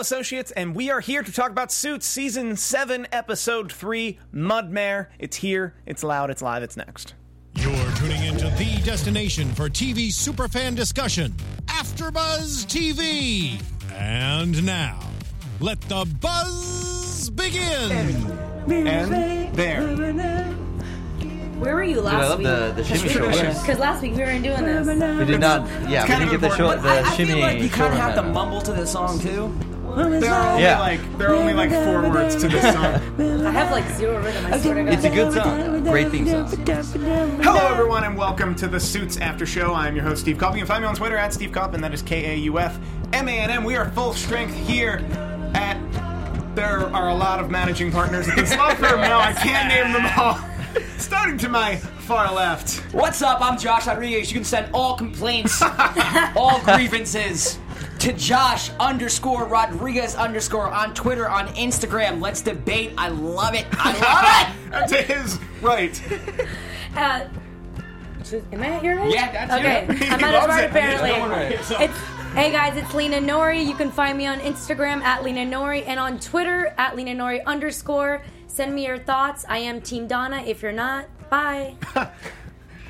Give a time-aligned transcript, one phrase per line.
[0.00, 5.08] Associates, and we are here to talk about Suits Season 7, Episode 3, Mudmare.
[5.18, 7.14] It's here, it's loud, it's live, it's next.
[7.54, 11.32] You're tuning into the destination for TV superfan discussion,
[11.66, 13.60] AfterBuzz TV.
[13.92, 15.00] And now,
[15.60, 17.92] let the buzz begin.
[18.70, 20.54] And there.
[21.58, 22.46] Where were you Dude, I last love week?
[22.46, 23.60] the, the shimmy shoulders.
[23.60, 24.86] Because last week we weren't doing this.
[25.18, 25.68] We did not.
[25.90, 27.32] Yeah, we didn't get the, important, short, the I, I shimmy.
[27.32, 29.54] feel like you kind of have to mumble to the song too.
[29.96, 30.78] There are only Yeah.
[30.78, 33.44] like there are only like four words to this song.
[33.46, 34.46] I have like zero rhythm.
[34.46, 34.92] I swear to God.
[34.94, 35.82] It's a good song.
[35.84, 35.90] though.
[35.90, 36.46] Great theme song.
[37.42, 39.74] Hello, everyone, and welcome to the Suits After Show.
[39.74, 40.54] I'm your host, Steve Kopp.
[40.54, 42.58] You can find me on Twitter at Steve Kopp, and that is K A U
[42.58, 42.78] F
[43.12, 43.64] M A N M.
[43.64, 45.04] We are full strength here
[45.54, 45.76] at.
[46.54, 49.18] There are a lot of managing partners at this law firm now.
[49.20, 50.38] I can't name them all.
[50.98, 52.76] Starting to my far left.
[52.92, 53.40] What's up?
[53.40, 54.30] I'm Josh Rodriguez.
[54.30, 55.62] You can send all complaints,
[56.36, 57.58] all grievances
[58.00, 62.20] to Josh underscore Rodriguez underscore on Twitter, on Instagram.
[62.20, 62.92] Let's debate.
[62.96, 63.66] I love it.
[63.72, 63.92] I
[64.72, 66.02] love And to his right.
[66.96, 67.26] Uh,
[68.52, 69.12] am I at your right?
[69.12, 70.06] Yeah, that's okay.
[70.06, 70.10] you.
[70.12, 71.10] I'm He at his right apparently.
[71.10, 71.80] Don't.
[71.82, 71.98] It's
[72.34, 73.66] hey guys, it's Lena Nori.
[73.66, 77.44] You can find me on Instagram at Lena Nori and on Twitter at Lena Nori
[77.44, 78.22] underscore.
[78.46, 79.44] Send me your thoughts.
[79.48, 80.42] I am Team Donna.
[80.46, 81.74] If you're not, bye.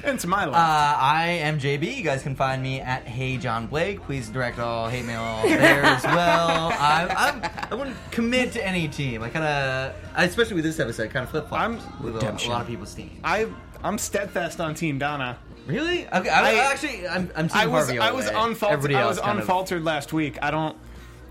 [0.05, 0.57] And to my left.
[0.57, 1.97] Uh, I am JB.
[1.97, 4.03] You guys can find me at Hey John Blake.
[4.03, 6.73] Please direct all hate mail there as well.
[6.79, 7.11] I'm,
[7.43, 9.23] I'm, I wouldn't commit to any team.
[9.23, 12.49] I kind of, especially with this episode, kind of flip flop I'm- with a, a
[12.49, 13.21] lot of people's team.
[13.25, 13.47] I
[13.83, 15.39] I'm steadfast on Team Donna.
[15.67, 16.07] Really?
[16.07, 16.29] Okay.
[16.29, 18.33] I, I- actually, I'm, I'm Team I was Harvey all I the was way.
[18.37, 18.93] unfaltered.
[18.93, 20.39] I else was kind of- unfaltered last week.
[20.43, 20.77] I don't.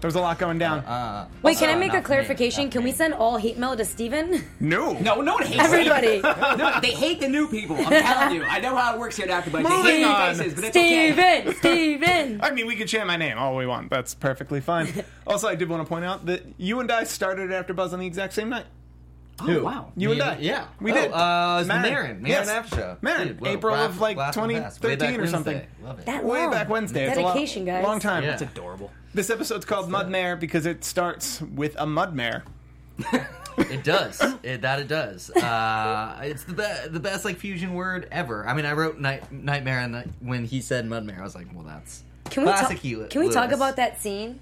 [0.02, 0.80] There was a lot going down.
[0.80, 2.70] Uh, Wait, can I make a for me, clarification?
[2.70, 4.46] Can for we send all hate mail to Steven?
[4.62, 4.94] no.
[4.94, 6.22] No, no one hates Everybody.
[6.58, 7.76] No, they hate the new people.
[7.76, 8.44] I'm telling you.
[8.44, 9.52] I know how it works here at AfterBuzz.
[9.52, 10.36] They Moving hate new on.
[10.36, 11.12] faces, but it's okay.
[11.14, 11.56] Steven!
[11.56, 12.40] Steven!
[12.42, 13.90] I mean, we can chant my name all we want.
[13.90, 15.04] That's perfectly fine.
[15.28, 18.00] also, I did want to point out that you and I started after Buzz on
[18.00, 18.66] the exact same night.
[19.42, 19.92] Oh, wow.
[19.96, 20.38] You and I.
[20.40, 20.66] Yeah.
[20.82, 21.12] We Oh, did.
[21.14, 21.94] Uh, it's the Marin.
[21.94, 22.22] Marin.
[22.22, 22.50] Marin Yes.
[22.50, 22.98] after show.
[23.02, 23.28] Marin.
[23.30, 24.84] Dude, whoa, April blast- of, like, blast from the past.
[24.84, 25.54] Way 2013 or something.
[25.56, 25.86] Wednesday.
[25.86, 26.06] Love it.
[26.08, 26.52] That Way long.
[26.52, 27.08] back Wednesday.
[27.08, 27.84] It's a long- Dedication, guys.
[27.86, 28.24] Long time.
[28.24, 28.34] Yeah.
[28.34, 28.92] It's adorable.
[29.14, 32.44] This episode's called Mudmare because it starts with a mudmare.
[33.58, 34.22] It does.
[34.42, 35.30] It, that it does.
[35.32, 38.48] Uh, it's the be- the best like fusion word ever.
[38.48, 41.48] I mean, I wrote night- nightmare, and the- when he said mudmare, I was like,
[41.54, 42.78] well, that's Can we, classic.
[42.78, 43.56] talk, Hewlett- can we talk Louis.
[43.56, 44.40] about that scene?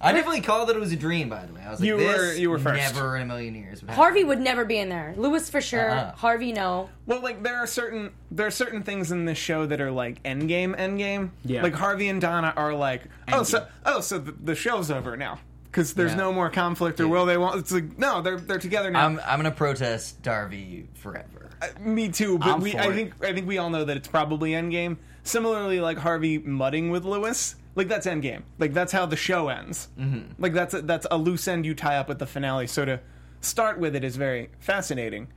[0.00, 1.28] I definitely called that it was a dream.
[1.28, 2.76] By the way, I was like, You this were- you were first.
[2.94, 3.80] Never in a million years.
[3.80, 4.02] would happen.
[4.02, 5.14] Harvey would never be in there.
[5.16, 5.90] Louis for sure.
[5.90, 6.12] Uh-uh.
[6.16, 6.90] Harvey, no.
[7.06, 10.22] Well, like there are certain there are certain things in this show that are like
[10.22, 11.30] endgame, endgame.
[11.44, 11.62] Yeah.
[11.62, 13.02] Like Harvey and Donna are like,
[13.32, 16.16] oh, so oh, so the, the show's over now because there's Yeah.
[16.18, 17.58] no more conflict or will they want?
[17.60, 19.06] It's like no, they're they're together now.
[19.06, 21.50] I'm I'm gonna protest Darvey forever.
[21.62, 22.94] Uh, me too, but I'm we for I it.
[22.94, 24.98] think I think we all know that it's probably endgame.
[25.22, 28.42] Similarly, like Harvey mudding with Louis, like that's endgame.
[28.58, 29.88] Like that's how the show ends.
[29.98, 30.42] Mm-hmm.
[30.42, 32.66] Like that's a, that's a loose end you tie up with the finale.
[32.66, 33.00] So to
[33.40, 35.28] start with it is very fascinating.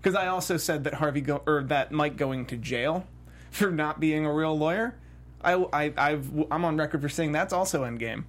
[0.00, 3.08] Because I also said that Harvey go or that Mike going to jail
[3.50, 4.94] for not being a real lawyer.
[5.42, 8.24] I I I've, I'm on record for saying that's also endgame.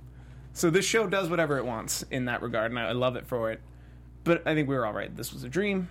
[0.54, 3.28] So this show does whatever it wants in that regard, and I, I love it
[3.28, 3.62] for it.
[4.24, 5.16] But I think we were all right.
[5.16, 5.90] This was a dream.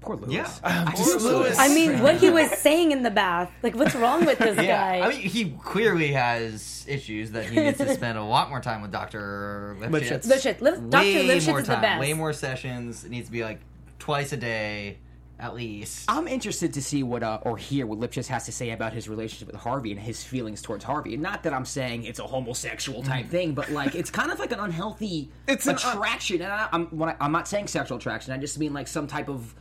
[0.00, 0.34] Poor Louis.
[0.36, 0.50] Yeah.
[0.64, 1.56] I Poor just- Louis.
[1.58, 3.50] I mean, what he was saying in the bath.
[3.62, 5.00] Like, what's wrong with this guy?
[5.00, 8.80] I mean, he clearly has issues that he needs to spend a lot more time
[8.82, 10.26] with Doctor Lipschitz.
[10.26, 10.60] Lipschitz.
[10.60, 11.04] Lip- Dr.
[11.04, 12.00] Lipschitz more is the best.
[12.00, 13.04] Way more sessions.
[13.04, 13.60] It needs to be like
[13.98, 14.96] twice a day,
[15.38, 16.06] at least.
[16.08, 19.06] I'm interested to see what uh, or hear what Lipschitz has to say about his
[19.06, 21.12] relationship with Harvey and his feelings towards Harvey.
[21.12, 24.38] And not that I'm saying it's a homosexual type thing, but like it's kind of
[24.38, 26.40] like an unhealthy It's an un- attraction.
[26.40, 28.32] and I, I'm when I, I'm not saying sexual attraction.
[28.32, 29.54] I just mean like some type of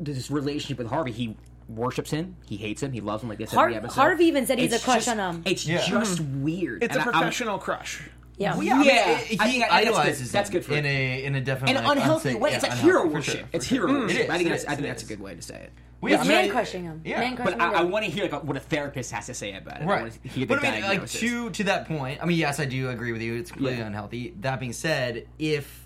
[0.00, 1.12] this relationship with Harvey.
[1.12, 1.36] He
[1.68, 2.36] worships him.
[2.46, 2.92] He hates him.
[2.92, 3.28] He loves him.
[3.28, 3.94] Like this Har- every episode.
[4.00, 5.42] Harvey even said he's It's a crush just- on him.
[5.46, 5.78] It's Yeah.
[5.86, 6.42] just mm-hmm.
[6.42, 6.82] weird.
[6.82, 8.02] It's And a I- I'm- professional crush.
[8.36, 8.54] yeah.
[8.54, 9.88] Well, yeah, I mean, Yeah, he I think that's good.
[9.88, 10.88] idolizes That's good for in it.
[10.88, 12.50] a in a in definitely an unhealthy unsafe- way.
[12.50, 13.34] yeah, It's like hero worship.
[13.34, 13.86] sure, for it's sure.
[13.88, 14.00] hero mm.
[14.02, 14.16] worship.
[14.18, 15.54] It is, I think it that's I think it that's a good way to say
[15.56, 15.72] it.
[16.00, 17.00] Well, yeah, He's I man crushing him.
[17.04, 17.20] Yeah.
[17.20, 19.54] Man crushing But I, I want to hear like what a therapist has to say
[19.54, 19.82] about it.
[19.84, 20.00] I Right.
[20.02, 22.18] want to hear the but I mean, like to to that point.
[22.20, 23.34] I mean, yes, I do agree with you.
[23.36, 23.86] It's completely Yeah.
[23.86, 24.34] unhealthy.
[24.40, 25.81] That being said, if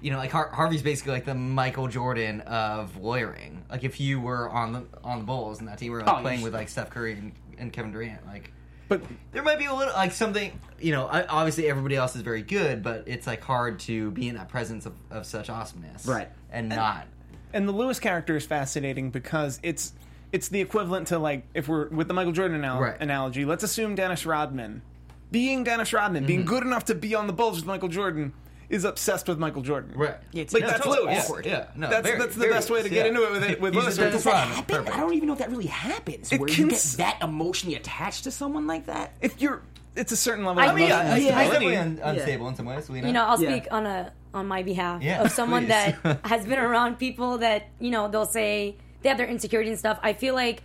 [0.00, 3.64] you know, like Har- Harvey's basically like the Michael Jordan of lawyering.
[3.70, 6.20] Like if you were on the on the Bulls and that team were like, Oh,
[6.20, 8.52] playing with like Steph Curry and, and Kevin Durant, like
[8.88, 9.02] But
[9.32, 10.58] there might be a little like something.
[10.80, 14.36] You know, obviously everybody else is very good, but it's like hard to be in
[14.36, 16.28] that presence of, of such awesomeness, Right.
[16.50, 17.06] And not.
[17.52, 19.92] and the Louis character is fascinating because it's
[20.32, 23.00] it's the equivalent to like if we're with the Michael Jordan anal- Right.
[23.00, 23.44] analogy.
[23.44, 24.82] Let's assume Dennis Rodman,
[25.30, 26.48] being Dennis Rodman, being mm-hmm.
[26.48, 28.32] good enough to be on the Bulls with Michael Jordan,
[28.68, 29.92] is obsessed with Michael Jordan.
[29.96, 30.16] Right.
[30.32, 31.06] It's- Like No, that's totally.
[31.06, 31.18] Louis.
[31.24, 31.46] Awkward.
[31.46, 31.66] Yeah.
[31.76, 33.08] No, that's very- that's the very best way to get yeah.
[33.10, 33.96] into it with it with He's Louis.
[33.96, 34.56] the It's Dennis like, Rodman.
[34.56, 34.76] happen?
[34.76, 34.96] Perfect.
[34.96, 36.32] I don't even know if that really happens.
[36.32, 39.12] It where can you get that emotionally attached to someone like that.
[39.20, 39.62] if you're
[39.94, 41.30] it's a certain level I of mean, emotional yeah, yeah.
[41.46, 41.50] stability.
[41.74, 42.84] definitely un- unstable in some ways.
[42.84, 43.06] Selena.
[43.06, 43.50] you know, I'll Yeah.
[43.56, 45.94] speak on a on my behalf Yeah, of someone please.
[46.02, 49.78] that has been around people that you know they'll say they have their insecurity and
[49.78, 49.98] stuff.
[50.02, 50.62] I feel like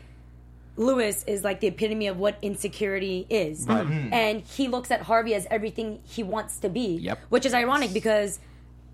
[0.78, 4.14] Louis is like the epitome of what insecurity is, mm-hmm.
[4.14, 6.98] and he looks at Harvey as everything he wants to be.
[6.98, 7.20] Yep.
[7.30, 8.40] Which is ironic because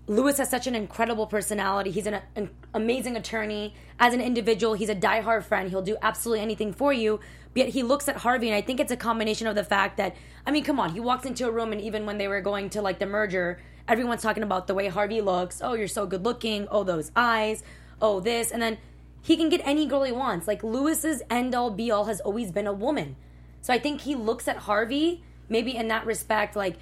[0.08, 1.90] Louis has such an incredible personality.
[1.90, 3.74] He's an, an amazing attorney.
[4.00, 5.68] As an individual, he's a diehard friend.
[5.70, 7.20] He'll do absolutely anything for you.
[7.52, 9.98] But yet he looks at Harvey, and I think it's a combination of the fact
[9.98, 10.16] that,
[10.46, 12.70] I mean, come on, he walks into a room, and even when they were going
[12.70, 15.60] to like the merger, everyone's talking about the way Harvey looks.
[15.62, 16.66] Oh, you're so good looking.
[16.70, 17.62] Oh, those eyes.
[18.00, 18.50] Oh, this.
[18.50, 18.78] And then
[19.22, 20.46] he can get any girl he wants.
[20.48, 23.16] Like Louis's end all be all has always been a woman.
[23.60, 26.76] So I think he looks at Harvey, maybe in that respect, like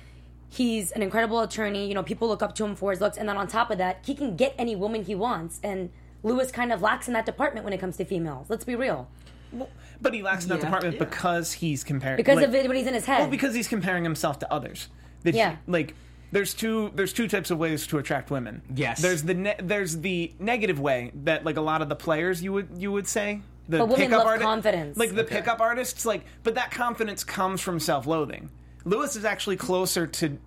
[0.49, 1.89] he's an incredible attorney.
[1.89, 3.79] You know, people look up to him for his looks, and then on top of
[3.79, 5.59] that, he can get any woman he wants.
[5.63, 5.91] And
[6.23, 8.49] Louis kind of lacks in that department when it comes to females.
[8.49, 9.09] Let's be real,
[10.01, 11.05] But he lacks in that Yeah, department yeah.
[11.05, 13.21] because he's comparing because like, of it, what he's in his head.
[13.21, 14.89] Well, because he's comparing himself to others.
[15.23, 15.57] That he- Yeah.
[15.67, 15.95] like
[16.33, 18.63] there's two there's two types of ways to attract women.
[18.75, 19.01] Yes.
[19.01, 22.53] There's the ne- there's the negative way that like a lot of the players you
[22.53, 24.97] would you would say the But women pickup love arti- confidence.
[24.97, 28.51] Like the pickup artists like but that confidence comes from self-loathing.
[28.85, 30.39] Louis is actually closer to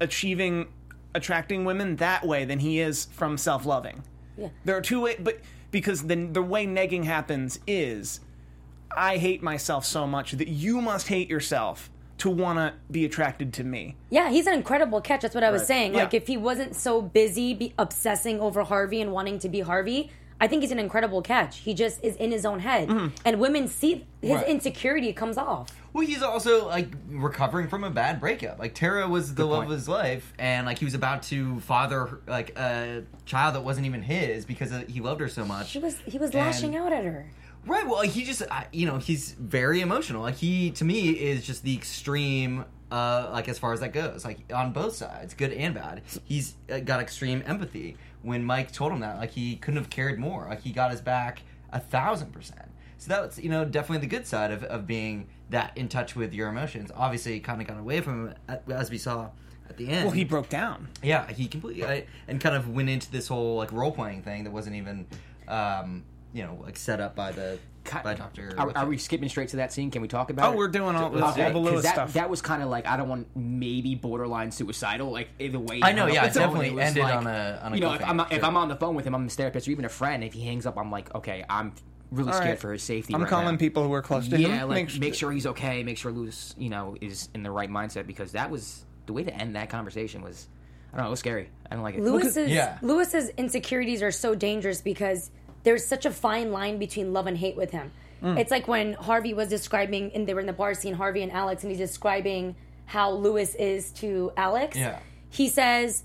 [0.00, 0.68] achieving
[1.14, 4.02] attracting women that way than he is from self-loving.
[4.36, 4.48] Yeah.
[4.64, 5.40] There are two ways but
[5.70, 8.20] because the the way negging happens is
[8.94, 13.52] I hate myself so much that you must hate yourself to want to be attracted
[13.54, 13.94] to me.
[14.10, 15.22] Yeah, he's an incredible catch.
[15.22, 15.94] That's what I was saying.
[15.94, 16.04] Yeah.
[16.04, 20.10] Like, if he wasn't so busy be obsessing over Harvey and wanting to be Harvey,
[20.40, 21.58] I think he's an incredible catch.
[21.58, 23.06] He just is in his own head, Mm-hmm.
[23.24, 24.48] and women see his Right.
[24.48, 25.70] insecurity comes off.
[25.94, 28.58] Well, he's also like recovering from a bad breakup.
[28.58, 29.72] Like Tara was the love point.
[29.72, 33.86] of his life, and like he was about to father like a child that wasn't
[33.86, 35.72] even his because uh, he loved her so much.
[35.72, 37.26] He was he was lashing out at her.
[37.66, 37.86] Right.
[37.86, 40.22] Well, he just, I- you know, he's very emotional.
[40.22, 42.64] Like he, to me, is just the extreme.
[42.88, 46.02] Uh, like as far as that goes, like on both sides, good and bad.
[46.22, 47.96] He's uh, got extreme empathy.
[48.22, 50.46] When Mike told him that, like he couldn't have cared more.
[50.48, 51.42] Like he got his back
[51.72, 52.62] a thousand percent.
[52.98, 56.32] So that's you know definitely the good side of, of being that in touch with
[56.32, 56.92] your emotions.
[56.94, 58.34] Obviously, he kind of got away from him
[58.68, 59.30] as we saw
[59.68, 60.04] at the end.
[60.04, 60.86] Well, he broke down.
[61.02, 64.44] Yeah, he completely I, and kind of went into this whole like role playing thing
[64.44, 65.06] that wasn't even,
[65.48, 66.04] um,
[66.36, 67.58] you know, like set up by the
[68.02, 68.52] by Doctor.
[68.58, 69.90] Are, are we skipping straight to that scene?
[69.90, 70.56] Can we talk about Oh, it?
[70.58, 72.12] we're doing all, Let's all do it, the 'cause Louis that, stuff.
[72.14, 75.10] That was kind of like I don't want maybe borderline suicidal.
[75.10, 77.72] Like the way I know, yeah, up it definitely was ended like- on a- on
[77.72, 78.44] a you know, if I'm if.
[78.44, 80.22] I'm on the phone with him, I'm his therapist or even a friend.
[80.24, 81.72] If he hangs up, I'm like, okay, I'm
[82.10, 82.58] really All scared right.
[82.58, 83.14] for his safety.
[83.14, 83.56] I'm right calling now.
[83.56, 84.68] people who are close to Yeah, him.
[84.68, 85.82] like make, sure he's okay.
[85.82, 89.22] Make sure Louis, you know, is in the right mindset because that was the way
[89.24, 90.48] to end that conversation was.
[90.92, 91.08] I don't know.
[91.08, 91.50] It was scary.
[91.70, 92.02] I don't like it.
[92.02, 92.78] Louis's yeah.
[92.82, 95.30] Louis's insecurities are so dangerous because
[95.66, 97.90] there's such a fine line between love and hate with him.
[98.22, 98.38] Mm.
[98.38, 101.32] It's like when Harvey was describing, and they were in the bar scene, Harvey and
[101.32, 102.54] Alex, and he's describing
[102.84, 104.76] how Louis is to Alex.
[104.76, 105.00] Yeah.
[105.28, 106.04] He says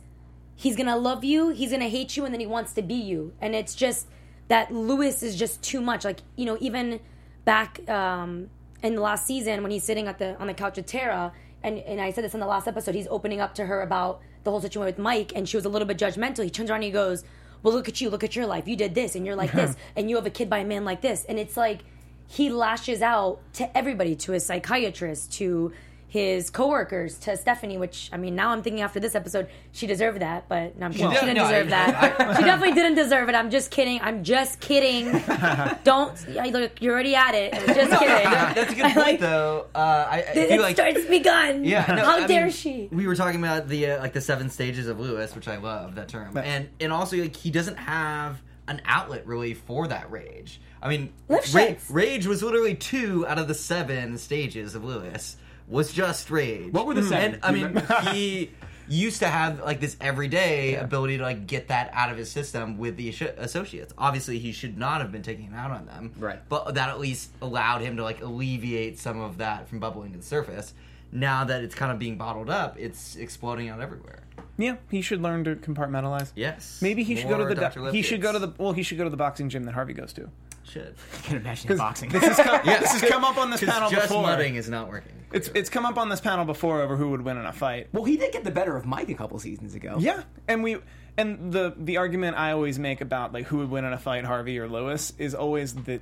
[0.55, 3.33] he's gonna love you, he's gonna hate you, and then he wants to be you,
[3.39, 4.07] and it's just
[4.47, 6.05] that Louis is just too much.
[6.05, 6.99] Like you know, even
[7.45, 8.49] back um,
[8.81, 11.77] in the last season when he's sitting at the on the couch with Tara, and
[11.77, 14.49] and I said this in the last episode, he's opening up to her about the
[14.49, 16.43] whole situation with Mike, and she was a little bit judgmental.
[16.43, 17.23] He turns around and he goes,
[17.63, 18.67] "Well, look at you, look at your life.
[18.67, 20.85] You did this, and you're like this, and you have a kid by a man
[20.85, 21.79] like this," and it's like
[22.27, 25.73] he lashes out to everybody, to his psychiatrist, to
[26.11, 27.77] his coworkers, to Stephanie.
[27.77, 30.91] Which I mean, now I'm thinking after this episode, she deserved that, but no, I'm
[30.91, 31.09] kidding.
[31.09, 32.37] did- she didn't no, deserve I- that.
[32.37, 33.35] she definitely didn't deserve it.
[33.35, 34.01] I'm just kidding.
[34.01, 35.09] I'm just kidding.
[35.85, 36.81] Don't I- look.
[36.81, 37.55] You're already at it.
[37.55, 38.29] I'm just kidding.
[38.29, 39.67] That's a good I point, like- though.
[39.73, 39.79] Uh,
[40.11, 41.63] I, I It feel like starts begun.
[41.63, 42.89] Yeah, no, How I dare mean, she?
[42.91, 45.95] We were talking about the uh, like the seven stages of Louis, which I love
[45.95, 50.59] that term, and and also like he doesn't have an outlet really for that rage.
[50.81, 55.37] I mean, Lift ra- rage was literally two out of the seven stages of Louis
[55.71, 56.71] was just rage.
[56.73, 57.07] What were the hmm.
[57.07, 57.39] seven?
[57.41, 58.51] And I mean, he
[58.87, 62.77] used to have like this everyday ability to like get that out of his system
[62.77, 63.93] with the associates.
[63.97, 66.39] Obviously, he should not have been taking it out on them, Right.
[66.49, 70.19] But that at least allowed him to like alleviate some of that from bubbling to
[70.19, 70.73] the surface.
[71.13, 74.23] Now that it's kind of being bottled up, it's exploding out everywhere.
[74.57, 76.31] yeah, he should learn to compartmentalize.
[76.35, 76.79] Yes.
[76.81, 77.91] Maybe he should go to the Dr.
[77.91, 79.93] he should go to the well he should go to the boxing gym that Harvey
[79.93, 80.29] goes to.
[80.63, 80.95] Should.
[81.17, 82.09] I can imagine boxing.
[82.09, 84.21] This has come, this has come up on this Because panel just before.
[84.23, 85.11] mudding is not working.
[85.33, 87.87] It's it's come up on this panel before over who would win in a fight.
[87.93, 89.95] well, he did get the better of Mike a couple seasons ago.
[89.99, 90.77] Yeah, and we
[91.17, 94.25] and the the argument I always make about like who would win in a fight,
[94.25, 96.01] Harvey or Louis, is always that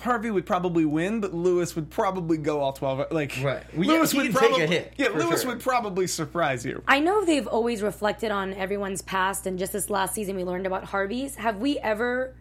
[0.00, 3.04] Harvey would probably win, but Louis would probably go all twelve.
[3.10, 3.62] Like Right.
[3.74, 5.50] Well, yeah, Louis he would can take a probably hit, Yeah, for Louis sure.
[5.50, 6.82] would probably surprise you.
[6.88, 10.66] I know they've always reflected on everyone's past, and just this last season we learned
[10.66, 11.34] about Harvey's.
[11.36, 12.34] Have we ever,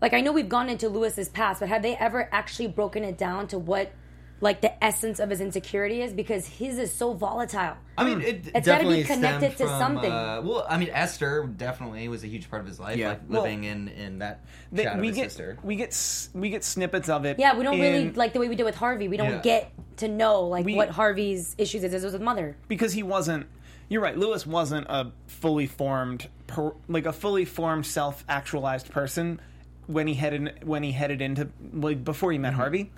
[0.00, 3.16] like, I know we've gone into Louis's past, but have they ever actually broken it
[3.18, 3.92] down to what
[4.40, 7.76] like the essence of his insecurity is because his is so volatile.
[7.96, 10.12] I mean, it It's gotta be definitely connected stemmed to something.
[10.12, 13.10] Uh, well, I mean, Esther definitely was a huge part of his life, Yeah.
[13.10, 15.58] like Well, living in in that They- shadow we of his get sister.
[15.62, 17.38] we get we get snippets of it.
[17.38, 19.08] Yeah, we don't really like the way we did with Harvey.
[19.08, 19.40] We don't Yeah.
[19.40, 22.56] get to know like We- what Harvey's issues is with mother.
[22.68, 23.46] because he wasn't.
[23.88, 24.18] You're right.
[24.18, 29.40] Louis wasn't a fully formed, per, like a fully formed, self-actualized person
[29.86, 32.60] when he headed when he headed into like before he met Mm-hmm.
[32.60, 32.92] Harvey.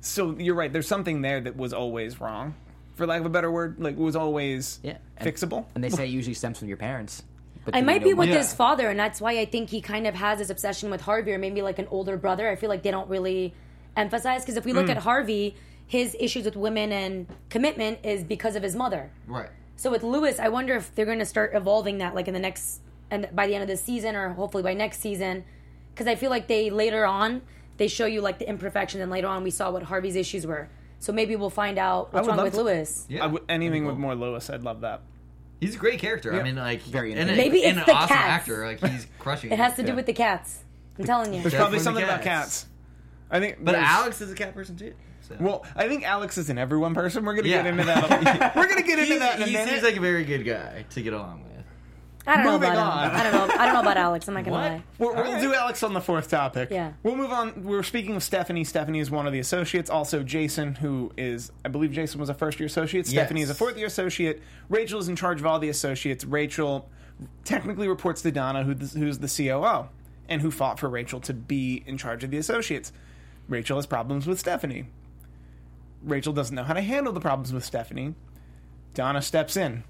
[0.00, 0.72] So you're right.
[0.72, 2.54] There's something there that was always wrong,
[2.94, 3.76] for lack of a better word.
[3.78, 4.96] Like was always Yeah.
[5.16, 5.66] And- fixable.
[5.74, 7.22] And they say it usually stems from your parents.
[7.64, 8.38] But I might be with more?
[8.38, 11.32] his father, and that's why I think he kind of has this obsession with Harvey,
[11.32, 12.48] or maybe like an older brother.
[12.48, 13.52] I feel like they don't really
[13.96, 14.92] emphasize because if we look Mm.
[14.92, 15.54] at Harvey,
[15.86, 19.10] his issues with women and commitment is because of his mother.
[19.26, 19.50] right.
[19.76, 22.40] So with Louis, I wonder if they're going to start evolving that, like in the
[22.40, 25.42] next, and by the end of this season, or hopefully by next season,
[26.00, 27.42] because I feel like they later on
[27.76, 30.68] they show you like the imperfection, and later on we saw what Harvey's issues were.
[30.98, 33.06] So maybe we'll find out what's wrong with to- Louis.
[33.08, 33.20] Yeah.
[33.20, 33.92] I w- anything Cool.
[33.92, 35.02] with more Louis, I'd love that.
[35.60, 36.32] He's a great character.
[36.32, 36.40] Yeah.
[36.40, 38.28] I mean, like Very and, a, Maybe and it's an the awesome cats.
[38.28, 38.66] actor.
[38.66, 39.50] Like he's crushing.
[39.50, 39.94] It It has to do Yeah.
[39.96, 40.58] with the cats.
[40.98, 41.40] I'm telling you.
[41.42, 42.62] There's Definitely probably something about cats.
[42.62, 42.66] cats.
[43.30, 44.94] I think, But Alex is a cat person too.
[45.28, 45.36] So.
[45.38, 47.24] Well, I think Alex is an everyone person.
[47.24, 47.62] We're gonna Yeah.
[47.62, 48.54] get into that.
[48.56, 49.68] We're gonna get into He's- that in a he minute.
[49.70, 51.49] seems like a very good guy to get along with.
[52.26, 53.10] I don't know Moving about him.
[53.14, 53.20] on.
[53.20, 53.54] I don't know.
[53.54, 54.28] I don't know about Alex.
[54.28, 54.70] I'm not gonna What?
[54.70, 54.82] lie.
[54.98, 55.40] We're, we'll Alright.
[55.42, 56.68] do Alex on the fourth topic.
[56.70, 56.92] Yeah.
[57.02, 57.64] We'll move on.
[57.64, 58.62] We're speaking of Stephanie.
[58.64, 59.88] Stephanie is one of the associates.
[59.88, 63.06] Also, Jason, who is, I believe Jason was a first year associate.
[63.06, 64.42] Stephanie is a fourth year associate.
[64.68, 66.24] Rachel is in charge of all the associates.
[66.24, 66.88] Rachel
[67.44, 69.88] technically reports to Donna, who, who's the COO,
[70.28, 72.92] and who fought for Rachel to be in charge of the associates.
[73.48, 74.86] Rachel has problems with Stephanie.
[76.02, 78.14] Rachel doesn't know how to handle the problems with Stephanie.
[78.94, 79.84] Donna steps in.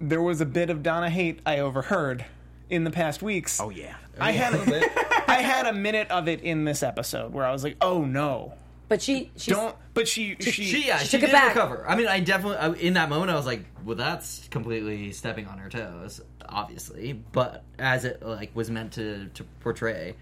[0.00, 2.24] There was a bit of Donna hate I overheard
[2.70, 3.60] in the past weeks.
[3.60, 3.94] Oh yeah.
[4.18, 7.64] I had a, I had a minute of it in this episode where I was
[7.64, 8.54] like, "Oh no,
[8.88, 11.54] But she, she's, don't!" But she, she, She, yeah, she, took it did back.
[11.54, 11.84] recover.
[11.88, 15.46] I mean, I definitely I, in that moment I was like, well, that's completely stepping
[15.46, 17.12] on her toes, obviously.
[17.12, 20.14] But as it like was meant to to portray,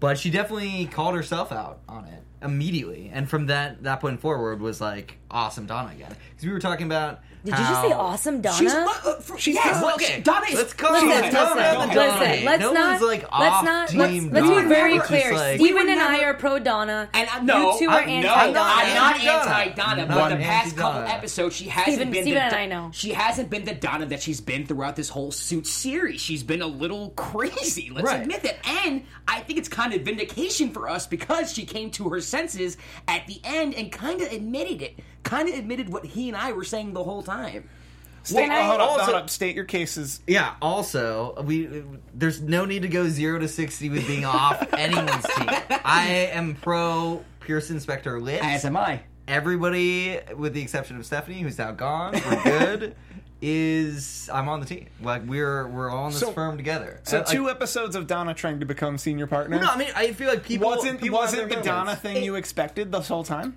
[0.00, 4.60] but she definitely called herself out on it immediately, and from that that point forward
[4.60, 7.20] was like awesome Donna again because we were talking about.
[7.44, 8.56] Did you just say awesome, Donna?
[8.58, 10.20] She's, uh, uh, She's yes, not- okay.
[10.20, 10.54] Donna is.
[10.56, 12.44] Let's call Listen, it listen, Donna listen, the listen, Donnie.
[12.44, 15.32] let's no not, like let's not, team let's, let's be very It's clear.
[15.34, 17.08] like- Steven would and I are pro Donna.
[17.14, 18.52] And I, no, you two are I'm anti not- Donna.
[18.52, 19.50] not, I'm not Anti-Donna.
[19.54, 22.90] anti-Donna, but the past couple episodes, she hasn't Steven- been Steven the and I know.
[22.92, 26.20] she hasn't been the Donna that she's been throughout this whole suit series.
[26.20, 27.88] She's been a little crazy.
[27.94, 28.20] Let's Right.
[28.20, 32.08] admit that, and I think it's kind of vindication for us because she came to
[32.08, 34.98] her senses at the end and kind of admitted it.
[35.22, 37.68] Kind of admitted what he and I were saying the whole time.
[38.22, 39.30] State, Can I- hold up, also- hold up.
[39.30, 40.20] State your cases.
[40.26, 40.54] Yeah.
[40.60, 41.82] Also, we
[42.14, 45.48] there's no need to go zero to sixty with being off anyone's team.
[45.84, 48.44] I am pro Pearson Specter Litt.
[48.44, 49.02] As am I.
[49.26, 52.96] Everybody, with the exception of Stephanie, who's now gone, we're good.
[53.40, 54.86] is I'm on the team.
[55.02, 57.00] Like we're we're all in this So- firm together.
[57.04, 59.58] So Uh, two like, episodes of Donna trying to become senior partner.
[59.60, 62.02] No, I mean I feel like people wasn't people wasn't their the Donna moments.
[62.02, 63.56] thing you expected this whole time?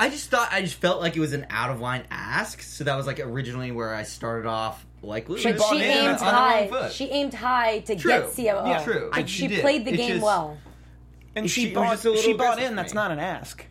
[0.00, 2.62] I just thought I just felt like it was an out of line ask.
[2.62, 6.88] So that was like originally where I started off like She she aimed on high.
[6.90, 8.10] She aimed high to True.
[8.10, 8.42] get COO.
[8.42, 9.10] Yeah, true.
[9.14, 10.58] And She she, played the It's game just- well.
[11.36, 12.74] And She- she bought just a little she bought in.
[12.76, 13.64] That's not an ask.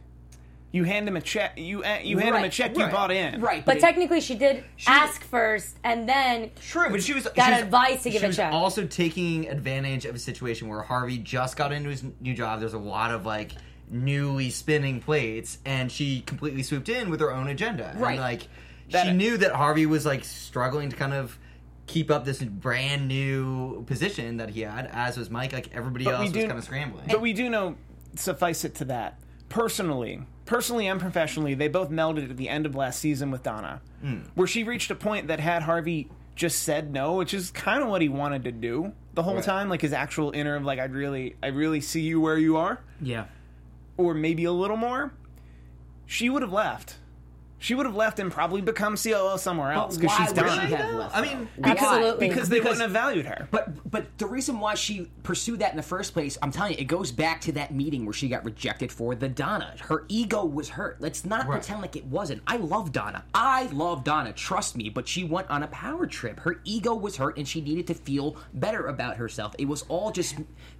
[0.71, 1.53] You hand him a check.
[1.57, 2.77] You uh, you hand him a Right, check.
[2.77, 3.41] You bought in.
[3.41, 7.45] Right, But it- technically, she did ask first, and then True, but she was got
[7.48, 8.53] she was- advice to give she a was check.
[8.53, 12.59] Also taking advantage of a situation where Harvey just got into his new job.
[12.59, 13.53] There's a lot of like
[13.89, 17.88] newly spinning plates, and she completely swooped in with her own agenda.
[17.89, 18.19] And, Right.
[18.19, 18.48] like
[18.91, 21.38] That- she knew that Harvey was like struggling to kind of
[21.88, 25.53] keep up this brand new position that he had, as was Mike.
[25.53, 27.05] Like everybody But else was do- kind of scrambling.
[27.08, 27.75] But we do know,
[28.15, 29.19] suffice it to that,
[29.50, 33.81] personally, personally and professionally, they both melded at the end of last season with Donna,
[34.01, 34.19] hmm.
[34.36, 37.89] where she reached a point that had Harvey just said no, which is kind of
[37.89, 39.43] what he wanted to do the whole Right.
[39.43, 42.55] time, like his actual inner of like, I'd really, I really see you where you
[42.58, 43.25] are, yeah.
[44.00, 45.12] Or maybe a little more.
[46.06, 46.96] She would have left.
[47.61, 50.67] She would have left and probably become COO somewhere else because why she's would done.
[50.67, 51.15] she have left?
[51.17, 51.69] I mean, though?
[51.69, 52.29] Absolutely.
[52.29, 53.47] because they wouldn't have valued her.
[53.51, 56.77] But but the reason why she pursued that in the first place, I'm telling you,
[56.79, 59.75] it goes back to that meeting where she got rejected for the Donna.
[59.81, 61.01] Her ego was hurt.
[61.01, 61.59] Let's not Right.
[61.61, 62.41] pretend like it wasn't.
[62.47, 63.23] I love Donna.
[63.33, 64.31] I love Donna.
[64.33, 64.87] Trust me.
[64.89, 66.39] But she went on a power trip.
[66.39, 69.53] Her ego was hurt, and she needed to feel better about herself.
[69.59, 70.35] It was all just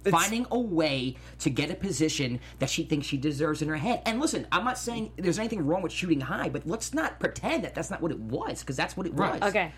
[0.08, 4.00] finding a way to get a position that she thinks she deserves in her head.
[4.06, 7.64] And listen, I'm not saying there's anything wrong with shooting high, but let's not pretend
[7.64, 9.40] that that's not what it was, because that's what it Right.
[9.40, 9.50] was.
[9.50, 9.72] Okay,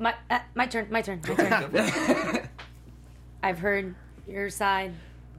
[0.00, 0.86] my uh, my turn.
[0.90, 1.20] My turn.
[1.28, 2.48] My turn.
[3.42, 3.94] I've heard
[4.26, 4.94] your side.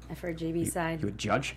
[0.10, 1.00] I've heard JB's side.
[1.02, 1.56] You would judge.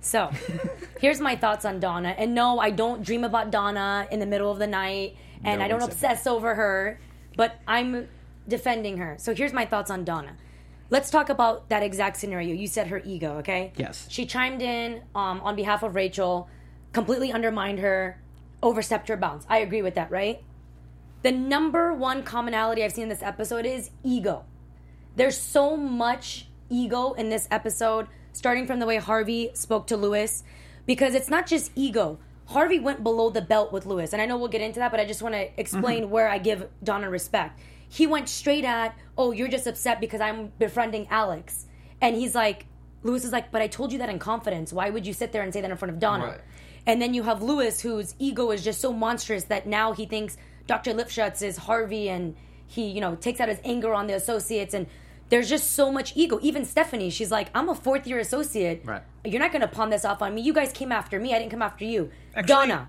[0.00, 0.30] So,
[1.00, 2.14] Here's my thoughts on Donna.
[2.16, 5.64] And no, I don't dream about Donna in the middle of the night, and No
[5.64, 7.00] I don't one said obsess over her,
[7.36, 8.08] but I'm
[8.46, 9.16] defending her.
[9.18, 10.36] So here's my thoughts on Donna.
[10.90, 12.54] Let's talk about that exact scenario.
[12.54, 13.72] You said her ego, okay?
[13.76, 14.06] Yes.
[14.10, 16.48] She chimed in um, on behalf of Rachel,
[16.92, 18.20] completely undermined her,
[18.64, 19.46] overstepped her bounds.
[19.48, 20.42] I agree with that, right?
[21.22, 24.44] The number one commonality I've seen in this episode is ego.
[25.14, 30.42] There's so much ego in this episode, starting from the way Harvey spoke to Louis,
[30.86, 32.18] because it's not just ego.
[32.46, 34.98] Harvey went below the belt with Louis, and I know we'll get into that, but
[35.00, 36.10] I just want to explain mm-hmm.
[36.10, 37.60] where I give Donna respect.
[37.88, 41.66] He went straight at, oh, you're just upset because I'm befriending Alex.
[42.00, 42.66] And he's like,
[43.02, 44.72] Louis is like, but I told you that in confidence.
[44.72, 46.26] Why would you sit there and say that in front of Donna?
[46.26, 46.40] Right.
[46.86, 50.36] And then you have Louis, whose ego is just so monstrous that now he thinks
[50.66, 50.92] Dr.
[50.92, 52.34] Lipschitz is Harvey and
[52.66, 54.74] he, you know, takes out his anger on the associates.
[54.74, 54.86] And
[55.30, 56.38] there's just so much ego.
[56.42, 58.82] Even Stephanie, she's like, I'm a fourth year associate.
[58.84, 59.02] Right.
[59.24, 60.42] You're not going to pawn this off on me.
[60.42, 61.34] You guys came after me.
[61.34, 62.10] I didn't come after you.
[62.34, 62.88] Actually- Donna.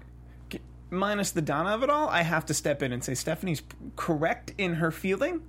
[0.90, 3.62] minus the Donna of it all, I have to step in and say Stephanie's
[3.96, 5.42] correct in her feeling.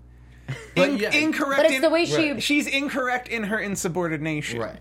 [0.76, 1.56] But In- yeah, incorrect.
[1.56, 2.42] But it's in, the way she- Right.
[2.42, 4.60] She's incorrect in her insubordination.
[4.60, 4.78] right.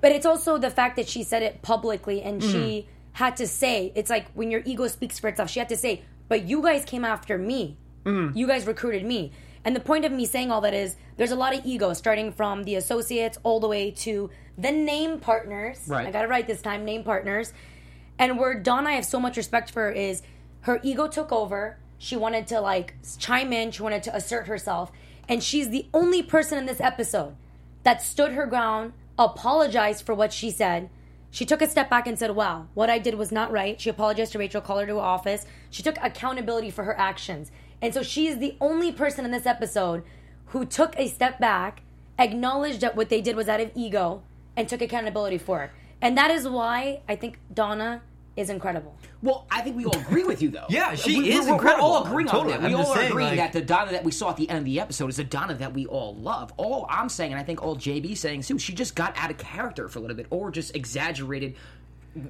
[0.00, 2.52] But it's also the fact that she said it publicly and Mm-hmm.
[2.52, 5.76] she had to say, it's like when your ego speaks for itself, she had to
[5.76, 7.78] say, but you guys came after me.
[8.04, 8.36] Mm-hmm.
[8.36, 9.32] You guys recruited me.
[9.64, 12.32] And the point of me saying all that is there's a lot of ego starting
[12.32, 15.80] from the associates all the way to the name partners.
[15.86, 16.06] Right.
[16.06, 17.52] I got it right this time, name partners.
[18.18, 20.22] And where Dawn I have so much respect for her is
[20.62, 21.78] her ego took over.
[21.98, 24.92] She wanted to like chime in, she wanted to assert herself.
[25.28, 27.36] And she's the only person in this episode
[27.84, 30.90] that stood her ground, apologized for what she said.
[31.34, 33.80] She took a step back and said, Wow, what I did was not right.
[33.80, 35.46] She apologized to Rachel, called her to her office.
[35.68, 37.50] She took accountability for her actions.
[37.82, 40.04] And so she is the only person in this episode
[40.46, 41.82] who took a step back,
[42.20, 44.22] acknowledged that what they did was out of ego,
[44.56, 45.70] and took accountability for it.
[46.00, 48.02] And that is why I think Donna
[48.36, 48.96] is incredible.
[49.22, 50.66] Well, I think we all agree with you, though.
[50.70, 51.88] Yeah, she we, is we're, incredible.
[51.88, 52.54] We're all agreeing Totally.
[52.54, 52.68] on that.
[52.68, 54.36] We I'm all just are saying, agreeing like- that the Donna that we saw at
[54.36, 56.52] the end of the episode is a Donna that we all love.
[56.56, 59.38] All I'm saying, and I think all JB saying too, she just got out of
[59.38, 61.54] character for a little bit, or just exaggerated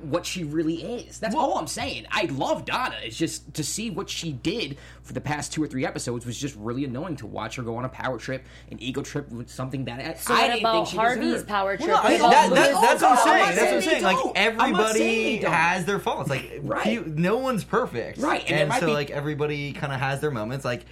[0.02, 1.18] what she really is.
[1.18, 2.06] That's all I'm saying.
[2.10, 2.96] I love Donna.
[3.02, 6.38] It's just to see what she did for the past two or three episodes was
[6.38, 9.50] just really annoying to watch her go on a power trip, an ego trip with
[9.50, 11.48] something that I, So I what didn't about think she Harvey's deserved.
[11.48, 11.88] power trip?
[11.88, 13.56] Well, no, I- What that- that- that's what I'm oh, I'm saying.
[13.56, 14.02] That's what I'm saying saying.
[14.04, 14.38] Like don't.
[14.38, 16.30] I'm not saying everybody has their faults.
[16.30, 16.86] Like Right.
[16.86, 18.18] you- no one's perfect.
[18.18, 20.64] Right, and And, so be- like everybody kind of has their moments.
[20.64, 20.86] Like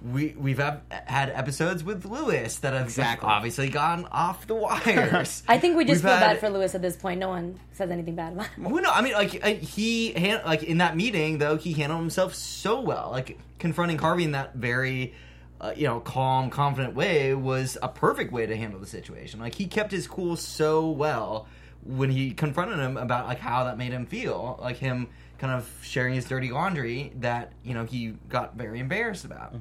[0.00, 3.28] we we've have, had episodes with Louis that have Exactly.
[3.28, 5.42] obviously gone off the wires.
[5.48, 7.18] I think we just We've feel had- bad for Louis at this point.
[7.20, 8.64] No one says anything bad about him.
[8.64, 12.00] Well, no, I mean, like uh, he, han- like in that meeting, though, he handled
[12.00, 13.08] himself so well.
[13.10, 15.14] Like confronting Harvey in that very,
[15.60, 19.40] uh, you know, calm, confident way was a perfect way to handle the situation.
[19.40, 21.48] Like he kept his cool so well
[21.84, 25.08] when he confronted him about like how that made him feel, like him
[25.38, 29.54] kind of sharing his dirty laundry that you know he got very embarrassed about.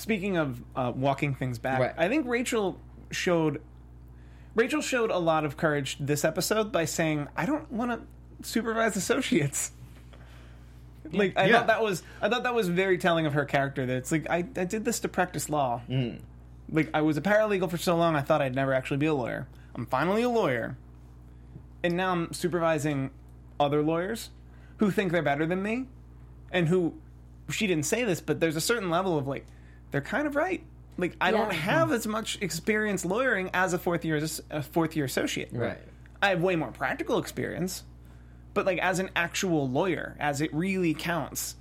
[0.00, 1.94] Speaking of uh, walking things back, Right.
[1.98, 3.60] I think Rachel showed
[4.54, 8.96] Rachel showed a lot of courage this episode by saying, "I don't want to supervise
[8.96, 9.72] associates."
[11.12, 11.58] Like I Yeah.
[11.58, 13.84] thought that was I thought that was very telling of her character.
[13.84, 15.82] That it's like I, I did this to practice law.
[15.88, 16.20] Mm.
[16.70, 19.14] Like I was a paralegal for so long, I thought I'd never actually be a
[19.14, 19.48] lawyer.
[19.74, 20.76] I'm finally a lawyer,
[21.82, 23.10] and now I'm supervising
[23.58, 24.30] other lawyers
[24.78, 25.86] who think they're better than me,
[26.50, 26.94] and who
[27.50, 29.46] she didn't say this, but there's a certain level of like
[29.90, 30.62] they're kind of right.
[30.96, 35.06] Like I don't have as much experience lawyering as a fourth year a fourth year
[35.06, 35.50] associate.
[35.52, 35.78] Right.
[36.22, 37.84] I have way more practical experience,
[38.52, 41.56] but like as an actual lawyer, as it really counts.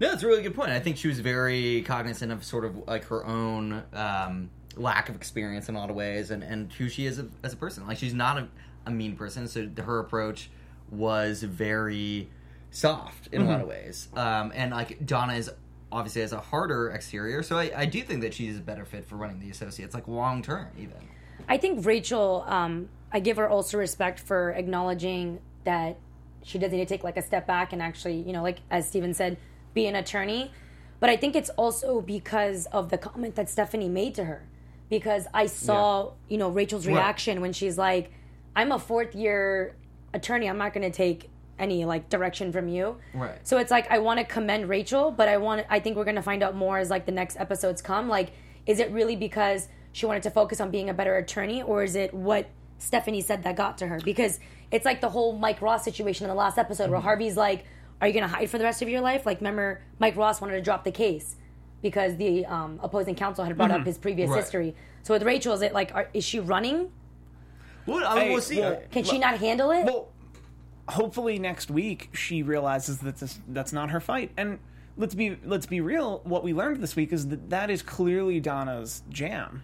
[0.00, 0.70] No, that's a really good point.
[0.70, 5.16] I think she was very cognizant of sort of like her own um, lack of
[5.16, 7.84] experience in a lot of ways, and, and who she is a, as a person.
[7.86, 8.48] Like she's not a,
[8.86, 10.50] a mean person, so her approach
[10.90, 12.28] was very
[12.70, 14.08] soft in a lot of ways.
[14.14, 15.50] Um, and like Donna is
[15.90, 19.04] obviously has a harder exterior, so I, I do think that she's a better fit
[19.06, 20.96] for running the associates, like long term even.
[21.48, 25.98] I think Rachel, um, I give her also respect for acknowledging that
[26.42, 28.86] she does need to take like a step back and actually, you know, like as
[28.88, 29.36] Steven said,
[29.74, 30.52] be an attorney.
[31.00, 34.46] But I think it's also because of the comment that Stephanie made to her.
[34.88, 38.10] Because I saw, you know, Rachel's reaction when she's like,
[38.56, 39.76] I'm a fourth year
[40.14, 40.48] attorney.
[40.48, 42.96] I'm not going to take any like direction from you.
[43.14, 43.38] Right.
[43.46, 46.16] So it's like I want to commend Rachel, but I want I think we're going
[46.16, 48.08] to find out more as like the next episodes come.
[48.08, 48.30] Like
[48.66, 51.96] is it really because she wanted to focus on being a better attorney or is
[51.96, 53.98] it what Stephanie said that got to her?
[54.04, 54.38] Because
[54.70, 57.64] it's like the whole Mike Ross situation in the last episode where Harvey's like,
[58.00, 60.40] "Are you going to hide for the rest of your life?" Like remember Mike Ross
[60.40, 61.36] wanted to drop the case
[61.82, 64.40] because the um, opposing counsel had brought up his previous Right.
[64.40, 64.74] history.
[65.02, 66.92] So with Rachel, is it like are, is she running?
[67.86, 68.60] Well, I mean, Hey, we'll see.
[68.60, 69.84] well, Can she not handle it?
[69.86, 70.08] Well,
[70.88, 74.32] hopefully next week she realizes that this, that's not her fight.
[74.36, 74.58] And
[74.96, 76.20] let's be let's be real.
[76.24, 79.62] What we learned this week is that that is clearly Donna's jam.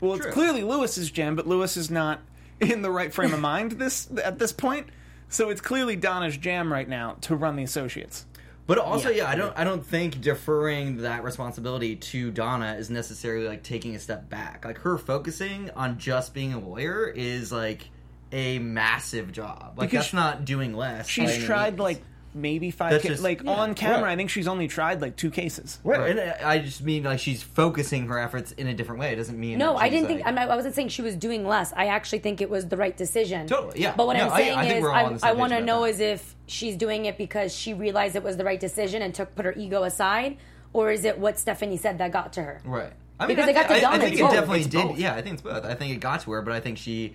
[0.00, 2.20] Well, it's clearly Louis's jam, but Louis is not
[2.60, 4.88] in the right frame of mind this at this point.
[5.28, 8.26] So it's clearly Donna's jam right now to run the associates.
[8.66, 13.48] But also, yeah, I don't I don't think deferring that responsibility to Donna is necessarily
[13.48, 14.64] like taking a step back.
[14.64, 17.90] Like her focusing on just being a lawyer is like
[18.32, 19.74] a massive job.
[19.76, 21.06] Like Because that's not doing less.
[21.08, 21.80] She's tried means.
[21.80, 22.02] like
[22.34, 24.04] maybe five That's ca- just- like yeah, on camera.
[24.04, 24.12] right.
[24.12, 25.78] I think she's only tried like two cases.
[25.84, 26.16] Right.
[26.16, 29.12] And I I just mean like she's focusing her efforts in a different way.
[29.12, 30.20] It doesn't mean No, that I she's, didn't think.
[30.20, 31.74] like- I'm not, I wasn't saying she was doing less.
[31.76, 33.46] I actually think it was the right decision.
[33.46, 33.92] Totally, yeah.
[33.94, 35.36] But what No, I'm I- saying I think is, we're all on the I, same
[35.36, 35.88] I want to about know that.
[35.90, 39.34] is if she's doing it because she realized it was the right decision and took
[39.34, 40.38] put her ego aside,
[40.72, 42.62] or is it what Stephanie said that got to her?
[42.64, 42.94] Right.
[43.20, 44.24] I mean, Because I, it got to I, I Donna, think too.
[44.26, 44.88] it definitely It's did.
[44.88, 44.98] both.
[44.98, 45.64] Yeah, I think it's both.
[45.66, 47.14] I think it got to her, but I think she,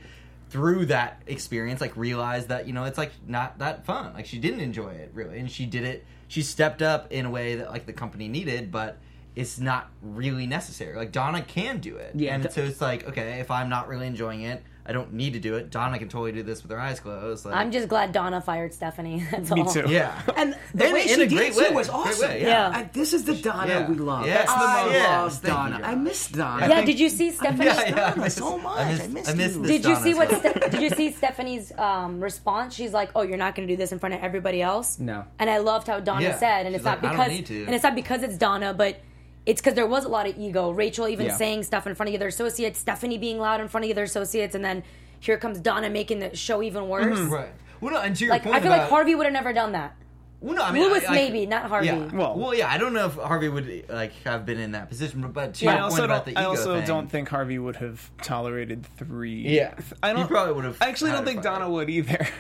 [0.50, 4.14] through that experience, like realized that you know it's like not that fun.
[4.14, 6.06] Like she didn't enjoy it really, and she did it.
[6.28, 8.98] She stepped up in a way that like the company needed, but
[9.36, 10.96] it's not really necessary.
[10.96, 14.08] Like Donna can do it, Yeah, and so it's like okay, if I'm not really
[14.08, 15.70] enjoying it, I don't need to do it.
[15.70, 17.46] Donna can totally do this with her eyes closed.
[17.46, 19.26] Like, I'm just glad Donna fired Stephanie.
[19.32, 19.68] That's Me all.
[19.74, 19.84] too.
[19.90, 22.30] yeah, And the In- way in she did great it too was awesome.
[22.30, 22.80] way, yeah.
[22.80, 23.90] And this is the Donna Yeah.
[23.90, 24.26] we love.
[24.26, 25.88] Yeah, it's the I most- love thank you, Donna.
[25.88, 26.68] I miss Donna.
[26.70, 27.66] Yeah, think- did you see Stephanie?
[27.66, 28.14] yeah, yeah.
[28.16, 28.78] Donna so much.
[28.80, 29.62] I miss, I missed I miss you.
[29.64, 30.30] this Did you Donna see what?
[30.32, 32.74] Ste- did you see Stephanie's um, response?
[32.74, 35.26] She's like, "Oh, you're not going to do this in front of everybody else." No.
[35.40, 36.38] And I loved how Donna Yeah.
[36.38, 38.24] said, and She's it's not like, "I because, don't need to." and it's not because
[38.24, 39.02] it's Donna, but
[39.48, 40.70] it's because there was a lot of ego.
[40.70, 41.38] Rachel even Yeah.
[41.38, 43.94] saying stuff in front of the other associates, Stephanie being loud in front of the
[43.94, 44.84] other associates, and then
[45.20, 47.20] here comes Donna making the show even mm-hmm, worse.
[47.20, 47.50] Right.
[47.82, 49.54] Well, no, and to your Like point I feel about, like Harvey would have never
[49.54, 49.96] done that.
[50.40, 51.88] Well, no, I mean, Louis I- I- maybe, not Harvey.
[51.88, 52.10] Yeah.
[52.14, 55.22] Well- Well, yeah, I don't know if Harvey would like have been in that position,
[55.22, 55.72] but, but to Yeah.
[55.72, 56.38] your I point also about don't.
[56.38, 59.34] I also thing, don't think Harvey would have tolerated three.
[59.48, 59.74] Yeah.
[60.04, 60.24] I don't.
[60.24, 61.42] He probably would have I actually don't think.
[61.42, 62.28] Donna would either.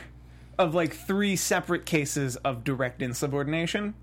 [0.60, 3.93] Of like three separate cases of direct insubordination.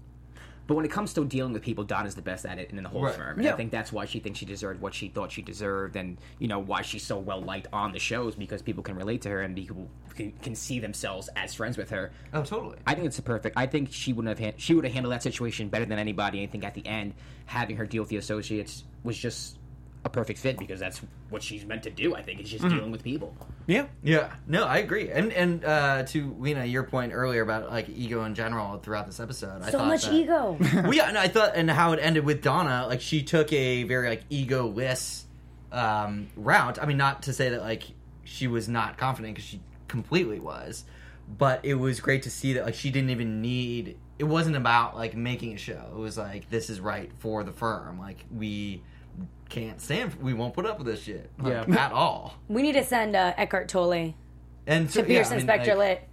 [0.67, 2.89] But when it comes to dealing with people, Donna's the best at it in the
[2.89, 3.15] whole Right.
[3.15, 3.37] firm.
[3.37, 3.53] And Yeah.
[3.53, 6.49] I think that's why she thinks she deserved what she thought she deserved, and you
[6.49, 9.43] know why she's so well liked on the shows because people can relate to her
[9.43, 12.13] and people can, can see themselves as friends with her.
[12.33, 12.79] Oh, totally.
[12.87, 13.57] I think it's a perfect.
[13.59, 16.43] I think she wouldn't have han- she would have handled that situation better than anybody.
[16.43, 17.15] I think at the end,
[17.47, 19.59] having her deal with the associates was just
[20.05, 22.15] a perfect fit because that's what she's meant to do.
[22.15, 22.75] I think it's just Mm-hmm.
[22.77, 23.35] dealing with people.
[23.67, 23.87] Yeah.
[24.03, 25.11] Yeah, no, I agree.
[25.11, 29.19] And and uh, to Lena, your point earlier about like ego in general throughout this
[29.21, 30.59] episode, I So thought much that- ego.
[30.75, 33.85] well, yeah, and I thought, and how it ended with Donna, like she took a
[33.85, 35.25] very like ego-less
[35.73, 36.79] um, route.
[36.81, 37.85] I mean, not to say that like
[38.25, 40.85] she was not confident because she completely was,
[41.39, 43.97] but it was great to see that like she didn't even need.
[44.19, 45.83] It wasn't about like making a show.
[45.91, 47.99] It was like this is right for the firm.
[47.99, 48.83] Like we
[49.55, 50.15] can't stand.
[50.21, 51.31] We won't put up with this shit.
[51.39, 51.85] like, Yeah.
[51.87, 52.35] at all.
[52.49, 54.15] we need to send uh, Eckhart Tolle
[54.67, 56.09] And so, to Pierce yeah, I mean, Inspector like, Lit.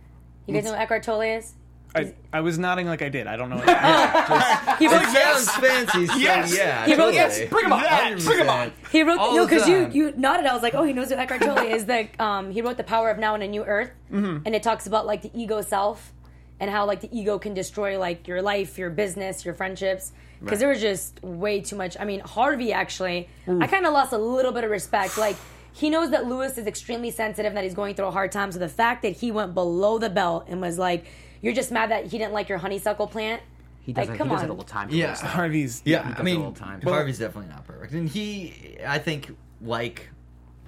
[0.47, 1.53] You guys know what Eckhart Tolle is?
[1.93, 3.27] I, I was nodding like I did.
[3.27, 3.57] I don't know.
[3.57, 3.67] What
[4.79, 6.07] He wrote, It sounds fancy.
[6.07, 6.55] So Yes.
[6.55, 6.85] yeah.
[6.85, 7.15] He wrote- totally.
[7.15, 8.25] yes, bring 'em on, Yes.
[8.25, 8.71] bring 'em on.
[8.91, 10.45] He wrote All no because you you nodded.
[10.45, 11.85] I was like, oh, he knows what Eckhart Tolle is.
[11.85, 14.43] The um, he wrote the Power of Now in a New Earth, Mm-hmm.
[14.45, 16.13] and it talks about like the ego self
[16.61, 20.13] and how like the ego can destroy like your life, your business, your friendships.
[20.43, 21.95] Because there was just way too much.
[21.99, 25.17] I mean, Harvey actually, I kind of lost a little bit of respect.
[25.17, 25.35] Like
[25.73, 28.51] he knows that Louis is extremely sensitive, that he's going through a hard time.
[28.51, 31.05] So the fact that he went below the belt and was like,
[31.41, 33.41] "You're just mad that he didn't like your honeysuckle plant."
[33.83, 34.49] He does, Like, come he does on.
[34.49, 34.89] it all the time.
[34.91, 35.07] Yeah.
[35.07, 35.19] Louis.
[35.21, 35.81] Harvey's.
[35.85, 36.81] Yeah, does I it mean, all the time.
[36.81, 40.09] Harvey's definitely not perfect, and he, I think, like,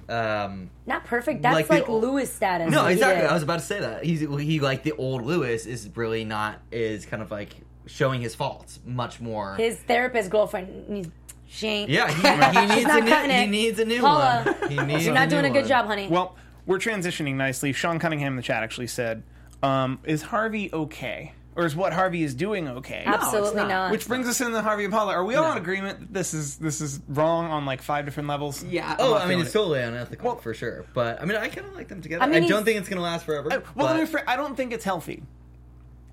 [0.10, 1.42] um, Not perfect.
[1.44, 2.72] That's Like like, the old- Louis status.
[2.72, 3.26] no, exactly.
[3.28, 6.60] I was about to say that he's he like the old Louis is really not
[6.72, 7.52] is kind of like
[7.86, 9.56] showing his faults much more.
[9.56, 11.10] his therapist girlfriend needs
[11.48, 14.56] she ain't yeah, he, he needs not a new, cutting he needs a new Paula,
[14.60, 14.72] one.
[14.72, 15.68] He needs you're not doing new a good one.
[15.70, 17.74] job honey Well, we're transitioning nicely.
[17.74, 19.22] Sean Cunningham in the chat actually said,
[19.62, 23.68] um, "Is Harvey okay, or is what Harvey is doing okay?" absolutely not.
[23.68, 25.12] not, Which brings us in the Harvey and Paula.
[25.14, 25.52] Are we all No.
[25.52, 28.64] in agreement that this is this is wrong on like five different levels?
[28.64, 28.96] Yeah.
[28.98, 29.54] Oh, I'm not I mean, it's it.
[29.54, 30.86] totally unethical Well- for sure.
[30.94, 32.24] But I mean, I kind of like them together.
[32.24, 33.50] I I, don't think it's gonna last forever.
[33.52, 35.22] I, well, let but- me phr- I don't think it's healthy.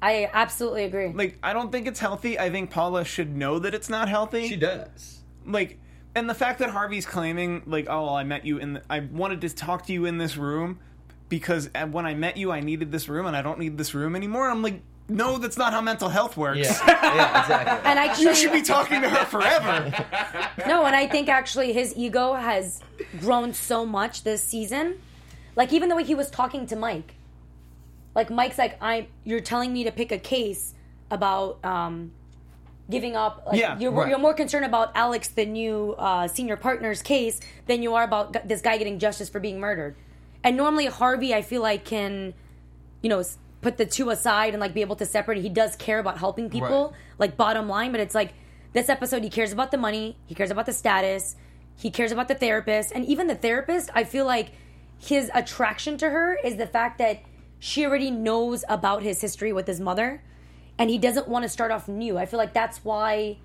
[0.03, 2.39] I absolutely agree Like, I don't think it's healthy.
[2.39, 4.49] I think Paula should know that it's not healthy.
[4.49, 5.21] she does.
[5.47, 5.79] like
[6.15, 9.41] and the fact that Harvey's claiming like oh I met you in the, I wanted
[9.43, 10.79] to talk to you in this room
[11.29, 14.17] because when I met you I needed this room and I don't need this room
[14.17, 17.91] anymore I'm like no that's not how mental health works Yeah, yeah, exactly.
[17.91, 19.93] and actually you should be talking to her forever
[20.69, 22.81] no and i think actually his ego has
[23.19, 25.01] grown so much this season
[25.57, 27.17] like even the way he was talking to mike
[28.15, 30.75] like mike's like i you're telling me to pick a case
[31.11, 32.13] about um
[32.91, 34.09] giving up like, Yeah, you're, right.
[34.09, 38.33] you're more concerned about alex the new uh, senior partner's case than you are about
[38.33, 39.95] g- this guy getting justice for being murdered
[40.43, 42.35] and normally harvey i feel like can
[43.03, 43.23] you know
[43.61, 45.43] put the two aside and like be able to separate.
[45.43, 46.99] He does care about helping people, Right.
[47.19, 47.91] like bottom line.
[47.93, 48.33] But it's like
[48.73, 51.37] this episode, he cares about the money, he cares about the status,
[51.77, 53.91] he cares about the therapist, and even the therapist.
[53.95, 54.53] I feel like
[54.99, 57.21] his attraction to her is the fact that
[57.61, 60.23] she already knows about his history with his mother,
[60.79, 62.19] and he doesn't want to start off new.
[62.19, 63.37] I feel like that's why.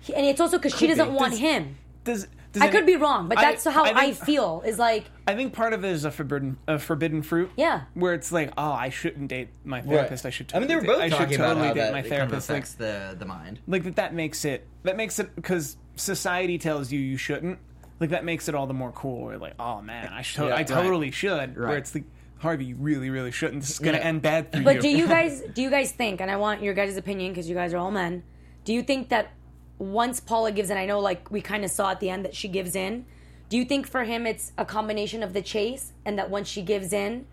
[0.00, 1.76] He, and it's also because she doesn't want Does- him.
[2.04, 4.62] Does, does I any- could be wrong, but I- that's how I, think- feel.
[4.66, 7.50] Is like, I think part of it is a forbidden a forbidden fruit.
[7.56, 7.84] Yeah.
[7.94, 10.26] Where it's like, oh, I shouldn't date my therapist.
[10.26, 10.52] I should.
[10.54, 11.92] I mean, they were totally both date- I should talking about totally how date that
[11.92, 12.48] my it kind of therapist.
[12.50, 13.60] Like, affects the the mind.
[13.66, 13.96] like that.
[13.96, 14.66] That makes it.
[14.82, 17.58] That makes it because society tells you you shouldn't.
[18.00, 19.24] Like that makes it all the more cool.
[19.24, 20.42] Where like, oh man, I should.
[20.48, 20.66] Yeah, I right.
[20.66, 21.56] totally should.
[21.56, 21.78] Where Right.
[21.78, 22.04] it's like,
[22.38, 23.62] Harvey, you really, really shouldn't.
[23.62, 24.04] This is gonna Yeah.
[24.04, 24.64] end bad for you.
[24.64, 27.48] But do you guys do you guys think, and I want your guys' opinion because
[27.48, 28.22] you guys are all men,
[28.64, 29.30] do you think that
[29.78, 32.34] once Paula gives in, I know like we kind of saw at the end that
[32.34, 33.06] she gives in.
[33.48, 36.62] Do you think for him it's a combination of the chase and that once she
[36.62, 37.26] gives in,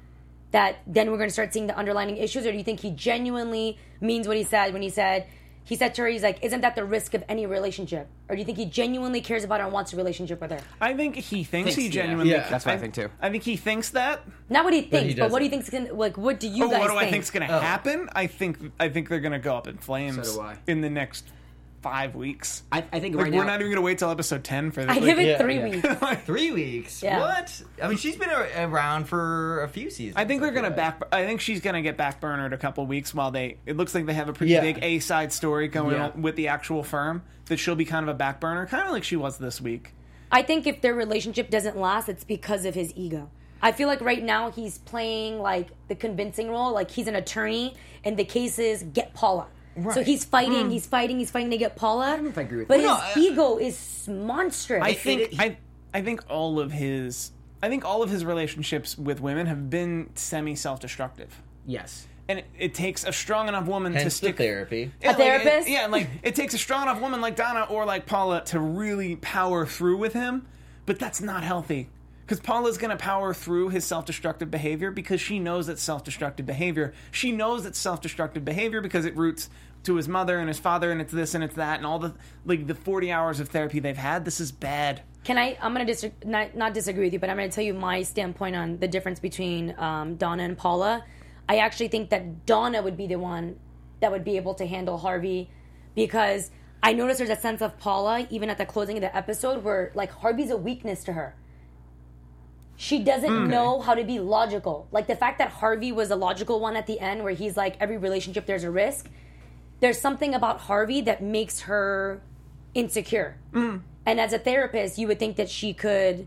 [0.52, 2.92] that then we're going to start seeing the underlining issues, or do you think he
[2.92, 5.26] genuinely means what he said when he said
[5.64, 8.40] he said to her, he's like, "Isn't that the risk of any relationship?" Or do
[8.40, 10.60] you think he genuinely cares about her and wants a relationship with her?
[10.82, 12.32] I think he thinks, Thinks, he genuinely.
[12.32, 12.48] Yeah.
[12.50, 13.10] That's what I think, too.
[13.22, 14.22] I think he thinks that.
[14.50, 15.72] Not what he thinks, he but, what do you doesn't.
[15.72, 16.18] think's gonna like?
[16.18, 17.08] What do you Oh, guys what do think?
[17.08, 17.60] I think's gonna Oh.
[17.60, 18.10] happen?
[18.14, 20.58] I think I think they're gonna go up in flames So do I.
[20.68, 21.26] in the next
[21.82, 22.64] five weeks.
[22.72, 23.52] I, I think like right we're now.
[23.52, 24.96] not even gonna wait till episode ten for this.
[24.96, 25.70] I give it yeah, three yeah.
[25.70, 26.22] weeks.
[26.26, 27.02] Three weeks.
[27.04, 27.20] Yeah.
[27.20, 27.64] What?
[27.82, 30.16] I mean, she's been a- around for a few seasons.
[30.18, 31.02] I think they're gonna back.
[31.12, 33.58] I think she's gonna get backburnered a couple weeks while they.
[33.66, 34.62] It looks like they have a pretty Yeah.
[34.62, 36.10] big A side story going Yeah.
[36.10, 38.92] on with the actual firm that she'll be kind of a back burner, kind of
[38.92, 39.94] like she was this week.
[40.32, 43.30] I think if their relationship doesn't last, it's because of his ego.
[43.62, 47.76] I feel like right now he's playing like the convincing role, like he's an attorney,
[48.04, 49.48] and the case is get Paula.
[49.94, 50.70] So he's fighting, hmm.
[50.70, 52.08] he's fighting, he's fighting to get Paula.
[52.08, 53.14] I don't know if I agree with but that.
[53.16, 54.84] his No, I- ego is monstrous.
[54.84, 55.22] I think.
[55.22, 55.58] it- I.
[55.94, 57.32] I think all of his.
[57.62, 61.42] I think all of his relationships with women have been semi self destructive.
[61.66, 62.08] Yes.
[62.30, 64.92] And it, it takes a strong enough woman to Hence the stick therapy.
[65.02, 65.68] Yeah, like, therapist?
[65.68, 68.60] it- yeah, like it takes a strong enough woman like Donna or like Paula to
[68.60, 70.48] really power through with him,
[70.86, 71.90] but that's not healthy.
[72.32, 76.06] Because Paula's going to power through his self destructive behavior because she knows it's self
[76.06, 76.94] destructive behavior.
[77.12, 79.50] She knows it's self destructive behavior because it roots
[79.84, 82.14] to his mother and his father, and it's this and it's that, and all the
[82.46, 84.24] like the forty hours of therapy they've had.
[84.24, 85.02] This is bad.
[85.26, 85.58] Can I?
[85.62, 88.78] I'm gonna not not disagree with you, but I'm gonna tell you my standpoint on
[88.78, 91.04] the difference between um, Donna and Paula.
[91.50, 93.60] I actually think that Donna would be the one
[94.00, 95.50] that would be able to handle Harvey
[95.96, 96.50] because
[96.82, 99.92] I noticed there's a sense of Paula even at the closing of the episode where
[99.96, 101.36] like Harvey's a weakness to her.
[102.82, 103.48] She doesn't mm.
[103.48, 104.88] know how to be logical.
[104.92, 107.78] Like the fact that Harvey was a logical one at the end, where he's like,
[107.80, 109.08] every relationship there's a risk.
[109.82, 112.24] There's something about Harvey that makes her
[112.74, 113.38] insecure.
[113.54, 113.82] Mm.
[114.08, 116.26] And as a therapist, you would think that she could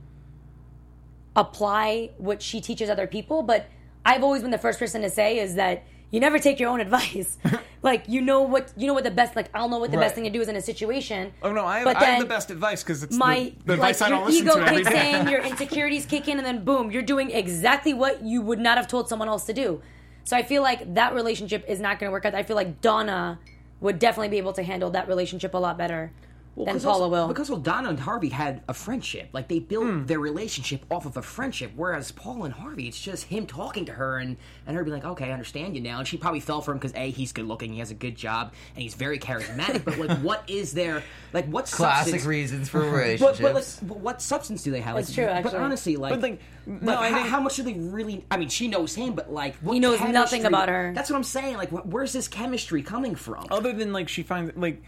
[1.35, 3.43] apply what she teaches other people.
[3.43, 3.67] But
[4.07, 5.83] I've always been the first person to say is that
[6.15, 7.39] you never take your own advice.
[7.83, 10.05] like you know what you know what the best like I'll know what the Right.
[10.05, 11.33] best thing to do is in a situation.
[11.43, 13.77] Oh no, I, have, But I have the best advice because it's My the, the
[13.83, 15.19] like advice I your don't listen ego to every kicks day.
[15.21, 18.79] in, your insecurities kick in, and then boom, you're doing exactly what you would not
[18.79, 19.83] have told someone else to do.
[20.23, 22.35] So I feel like that relationship is not going to work out.
[22.37, 23.41] I feel like Donna
[23.81, 26.13] would definitely be able to handle that relationship a lot better
[26.57, 27.29] than because Paula also, will.
[27.29, 29.29] Because well, Donna and Harvey had a friendship.
[29.33, 30.07] Like they built Hmm.
[30.07, 31.73] their relationship off of a friendship.
[31.75, 34.37] Whereas Paul and Harvey, it's just him talking to her and
[34.67, 36.79] and her being like, "Okay, I understand you now." And she probably fell for him
[36.79, 39.85] because a he's good looking, he has a good job, and he's very charismatic.
[39.85, 41.03] but like, what is there?
[41.33, 42.25] Like, what Classic substance?
[42.25, 43.41] reasons for But, relationships.
[43.41, 44.97] but, like, but what substance do they have?
[44.97, 47.63] It's Like, true, But honestly, like, But, like, but no, I how, how much do
[47.65, 48.25] they really?
[48.31, 50.93] I mean, she knows him, but like, what He knows nothing about her.
[50.95, 51.57] That's what I'm saying.
[51.57, 53.47] Like, wh- where's this chemistry coming from?
[53.51, 54.83] other than like she finds like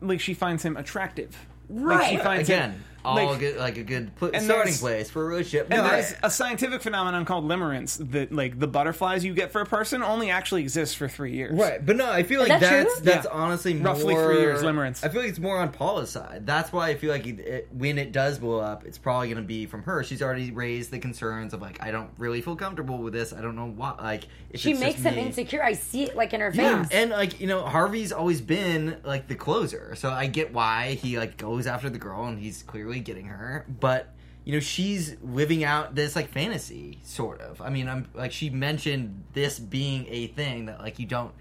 [0.00, 1.36] like she finds him attractive
[1.68, 2.10] like Right.
[2.10, 5.26] she finds Again, him, all like, good, like a good pl- starting place for a
[5.26, 5.68] relationship.
[5.70, 9.52] and No, there's I- a scientific phenomenon called limerence that like the butterflies you get
[9.52, 12.48] for a person only actually exists for three years Right, but no, I feel like
[12.48, 12.84] that true?
[12.84, 13.32] that's that's Yeah.
[13.32, 15.04] honestly Roughly more, three years, limerence.
[15.04, 16.46] I feel like it's more on Paula's side.
[16.46, 19.42] That's why I feel like it, it, when it does blow up, it's probably going
[19.42, 20.02] to be from her.
[20.02, 23.32] She's already raised the concerns of like, I don't really feel comfortable with this.
[23.32, 23.94] I don't know why.
[24.00, 25.22] Like, if she it's makes just him me.
[25.26, 25.62] insecure.
[25.62, 26.60] I see it like in her face.
[26.60, 30.94] Yeah, and like you know, Harvey's always been like the closer, so I get why
[30.94, 33.64] he like goes after the girl, and he's clearly getting her.
[33.68, 34.12] But
[34.44, 37.60] you know, she's living out this like fantasy, sort of.
[37.60, 41.32] I mean, I'm like she mentioned this being a thing that like you don't.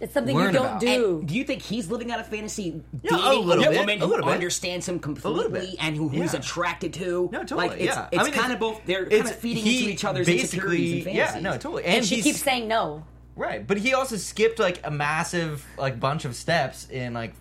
[0.00, 0.80] it's something you don't about.
[0.80, 1.18] do.
[1.20, 3.78] And do you think he's living out a fantasy Yeah, dating a little a bit,
[3.80, 4.24] woman a who bit.
[4.24, 6.40] understands him completely and who, who he's Yeah.
[6.40, 7.28] attracted to?
[7.32, 7.68] No, totally.
[7.68, 8.80] Like it's, yeah, it's I mean, kind of both.
[8.86, 11.34] They're kind of feeding he into each other's basically, insecurities and fantasies.
[11.36, 11.84] Yeah, no, totally.
[11.84, 13.04] And, And she keeps saying no.
[13.36, 17.34] Right, but he also skipped like a massive like bunch of steps in like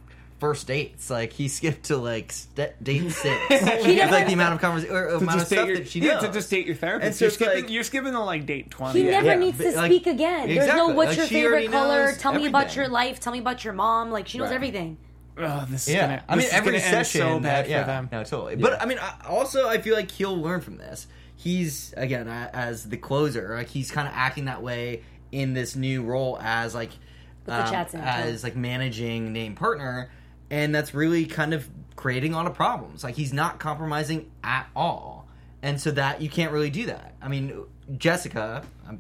[0.44, 1.10] first dates.
[1.10, 3.24] Like he skipped to like st- date six.
[3.48, 6.02] He With, doesn't- like the amount of conversation or amount of stuff your, that she
[6.02, 6.24] yeah, knows.
[6.24, 7.06] to just date your therapist.
[7.08, 9.04] And so you're, it's skipping, like- you're skipping the like date twenty.
[9.04, 10.48] He never Yeah, needs to but, like, speak again.
[10.50, 10.94] There's no exactly.
[10.96, 12.06] what's Like, your she already favorite color?
[12.08, 12.82] knows Tell me about everything.
[12.82, 13.20] your life.
[13.22, 14.12] Tell me about your mom.
[14.12, 14.56] Like she knows Right.
[14.56, 14.98] everything.
[15.38, 17.22] Oh, this is Yeah, gonna, I mean this is every gonna end session.
[17.22, 18.10] so bad uh, yeah, for them.
[18.12, 18.56] No, totally.
[18.58, 21.08] But I mean, I, also I feel like he'll learn from this.
[21.36, 25.02] He's again a- as the closer, like he's kind of acting that way
[25.32, 26.92] in this new role as like
[27.46, 30.12] the um, chats in it, as like managing name partner,
[30.54, 33.04] and that's really kind of creating a lot of problems.
[33.04, 35.28] Like he's not compromising at all,
[35.62, 37.16] and so that you can't really do that.
[37.22, 37.64] I mean,
[37.98, 38.64] Jessica.
[38.88, 39.00] I'm,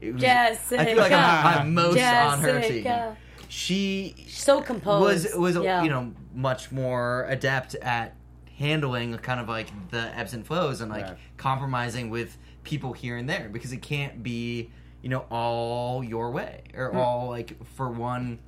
[0.00, 0.54] it was- I
[0.84, 3.16] feel like I'm, I'm most on her team.
[3.48, 5.34] She So composed.
[5.34, 5.82] was was Yeah.
[5.82, 8.14] you know much more adept at
[8.58, 11.16] handling kind of like the ebbs and flows and like Right.
[11.36, 14.70] compromising with people here and there because it can't be
[15.02, 16.96] you know all your way or Hmm.
[16.98, 18.38] all like for one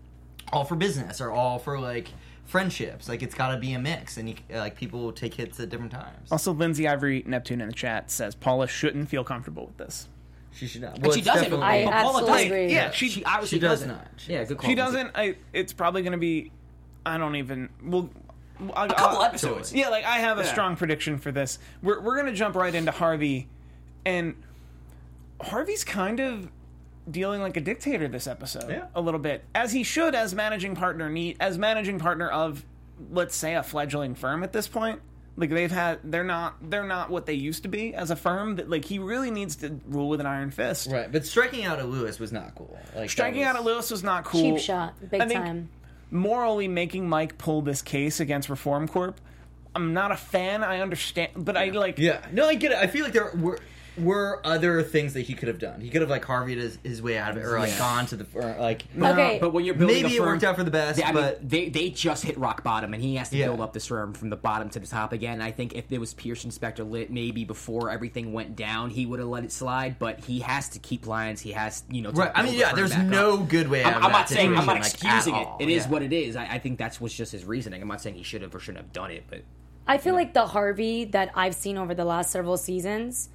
[0.52, 2.08] all for business or all for like
[2.48, 5.60] friendships like it's got to be a mix and you like people will take hits
[5.60, 9.66] at different times Also, Lindsay Ivory Neptune in the chat says Paula shouldn't feel comfortable
[9.66, 10.08] with this.
[10.52, 11.52] she should not And she doesn't.
[11.52, 12.46] I But Paula absolutely does.
[12.46, 12.72] agree.
[12.72, 13.88] Yeah, she She obviously she does doesn't.
[13.96, 14.08] not.
[14.16, 14.68] She yeah, good call.
[14.70, 15.10] she doesn't.
[15.14, 15.36] I.
[15.52, 16.50] It's probably going to be.
[17.06, 17.68] I don't even.
[17.84, 18.08] Well,
[18.74, 19.72] a A couple episodes.
[19.74, 20.50] Yeah, like I have a Yeah.
[20.50, 21.58] strong prediction for this.
[21.82, 23.46] We're we're gonna jump right into Harvey,
[24.06, 24.34] and
[25.40, 26.48] Harvey's kind of
[27.10, 28.70] dealing like a dictator this episode.
[28.70, 28.86] Yeah.
[28.94, 32.64] a little bit as he should as managing partner need as managing partner of
[33.10, 35.00] let's say a fledgling firm at this point.
[35.36, 38.56] Like they've had, they're not, they're not what they used to be as a firm.
[38.56, 40.90] That like he really needs to rule with an iron fist.
[40.90, 43.88] right but striking out at louis was not cool like Striking that out at Louis
[43.90, 44.56] was not cool.
[44.56, 45.68] Cheap shot, big I think time.
[46.10, 49.20] Morally, making Mike pull this case against Reform Corp,
[49.74, 50.64] I'm not a fan.
[50.64, 51.98] I understand, but I like.
[51.98, 52.78] Yeah, no, I get it.
[52.78, 53.58] I feel like there were
[54.00, 55.80] were other things that he could have done.
[55.80, 57.78] He could have like Harveyed his, his way out of it, or like Yeah.
[57.78, 58.84] gone to the or, like.
[59.00, 59.38] Okay.
[59.40, 61.12] But when you're building Maybe a it firm, worked out for the best, they, I
[61.12, 63.46] mean, but- they they just hit rock bottom, and he has to Yeah.
[63.46, 65.40] build up this firm from the bottom to the top again.
[65.42, 69.18] I think if it was Pearson Specter Litt, maybe before everything went down, he would
[69.18, 69.98] have let it slide.
[69.98, 71.40] But he has to keep lines.
[71.40, 72.32] He has, you know, to Right.
[72.34, 72.68] I mean, the yeah.
[72.70, 73.48] firm There's back no up.
[73.48, 75.42] good way out I'm, of I'm that not saying I'm not situation, like, excusing at
[75.42, 75.46] it.
[75.48, 75.56] all.
[75.60, 75.90] It is Yeah.
[75.90, 76.36] what it is.
[76.36, 77.82] I, I think that's was just his reasoning.
[77.82, 79.42] I'm not saying he should have or shouldn't have done it, but
[79.86, 83.30] I feel like the Harvey that I've seen over the last several seasons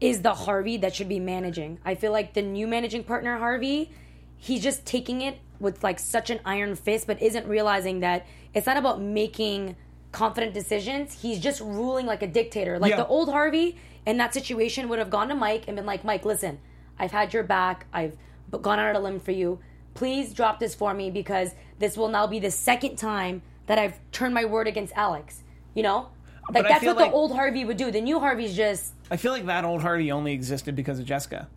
[0.00, 1.78] is the Harvey that should be managing.
[1.84, 3.90] I feel like the new managing partner, Harvey,
[4.36, 8.66] he's just taking it with like such an iron fist, but isn't realizing that it's
[8.66, 9.74] not about making
[10.12, 11.20] confident decisions.
[11.20, 12.78] He's just ruling like a dictator.
[12.78, 12.96] Like Yeah.
[12.98, 16.24] the old Harvey in that situation would have gone to Mike and been like, Mike,
[16.24, 16.58] listen,
[16.98, 17.86] I've had your back.
[17.92, 18.16] I've
[18.50, 19.58] gone out on a limb for you.
[19.94, 23.98] Please drop this for me because this will now be the second time that I've
[24.12, 25.42] turned my word against Alex.
[25.74, 26.08] You know?
[26.52, 27.90] Like But that's what like- the old Harvey would do.
[27.90, 31.48] The new Harvey's just I feel like that old Harvey only existed because of Jessica,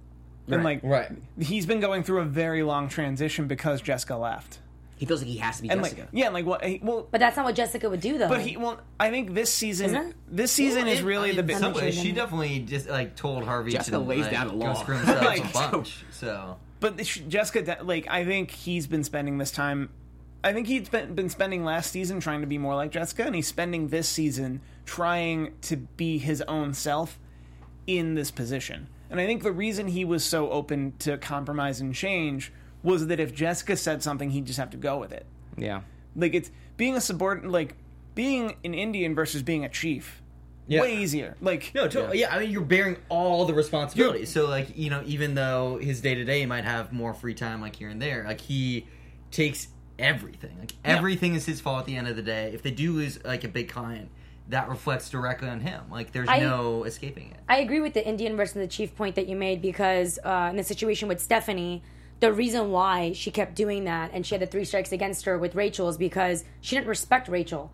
[0.48, 1.12] and like Right.
[1.40, 4.60] he's been going through a very long transition because Jessica left,
[4.98, 6.02] he feels like he has to be and Jessica.
[6.02, 6.64] like yeah, like what?
[6.64, 8.28] He, well, but that's not what Jessica would do though.
[8.30, 11.44] but he well, I think this season, this season Well, is in- really in the
[11.44, 11.58] big.
[11.58, 14.32] some Let me ways, show she definitely just like told Harvey Jessica to lays like,
[14.32, 14.74] down a go law.
[14.74, 16.04] screw himself Like, a bunch.
[16.12, 19.90] So But sh- Jessica, like I think he's been spending this time.
[20.42, 23.36] I think he's been, been spending last season trying to be more like Jessica, and
[23.36, 27.20] he's spending this season trying to be his own self
[27.86, 28.88] in this position.
[29.12, 33.20] And I think the reason he was so open to compromise and change was that
[33.20, 35.28] if Jessica said something, he'd just have to go with it.
[35.58, 35.82] yeah.
[36.16, 37.76] Like it's being a subordinate, like
[38.16, 40.24] being an Indian versus being a chief.
[40.68, 40.82] Yeah.
[40.82, 41.36] Way easier.
[41.40, 42.20] Like no, totally.
[42.20, 42.36] Yeah.
[42.36, 44.26] I mean, you're bearing all the responsibility.
[44.26, 47.62] So like, you know, even though his day to day might have more free time,
[47.62, 48.88] like here and there, like he
[49.30, 49.68] takes
[50.00, 50.56] everything.
[50.60, 52.52] Like everything is his fault at the end of the day.
[52.54, 54.10] If they do lose like a big client,
[54.50, 55.84] that reflects directly on him.
[55.90, 57.38] Like there's I- no escaping it.
[57.48, 60.58] I agree with the Indian versus the chief point that you made because uh, in
[60.58, 61.84] the situation with Stephanie,
[62.20, 65.38] the reason why she kept doing that and she had the three strikes against her
[65.38, 67.72] with Rachel is because she didn't respect Rachel.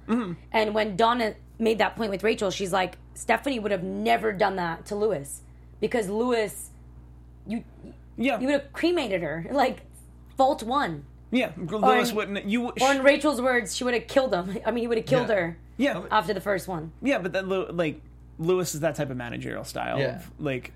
[0.52, 4.58] And when Donna made that point with Rachel, she's like, Stephanie would have never done
[4.58, 5.42] that to Louis
[5.80, 6.70] because Louis,
[7.48, 7.64] you
[8.18, 9.46] yeah, you would have cremated her.
[9.52, 9.82] Like,
[10.38, 11.06] fault one.
[11.36, 11.52] Yeah.
[11.58, 12.46] Louis in- wouldn't.
[12.46, 14.58] You Or in Rachel's words, she would have killed him.
[14.66, 15.36] I mean, he would have killed Yeah.
[15.36, 16.02] her yeah.
[16.12, 16.92] after the first one.
[17.02, 18.02] Yeah, but that Lew- like
[18.40, 20.00] Louis is that type of managerial style.
[20.00, 20.18] Yeah.
[20.18, 20.72] Of, like,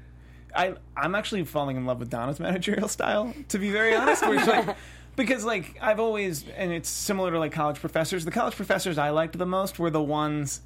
[0.56, 3.34] I I'm actually falling in love with Donna's managerial style.
[3.50, 4.76] To be very honest, where it's like
[5.16, 8.26] because like I've always and it's similar to like college professors.
[8.26, 10.62] The college professors I liked the most were the ones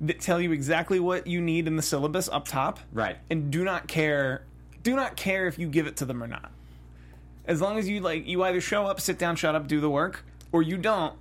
[0.00, 3.16] that tell you exactly what you need in the syllabus up top, Right.
[3.30, 4.44] And do not care,
[4.84, 6.52] do not care if you give it to them or not.
[7.48, 9.90] As long as you like, you either show up, sit down, shut up, do the
[9.90, 11.14] work, or you don't,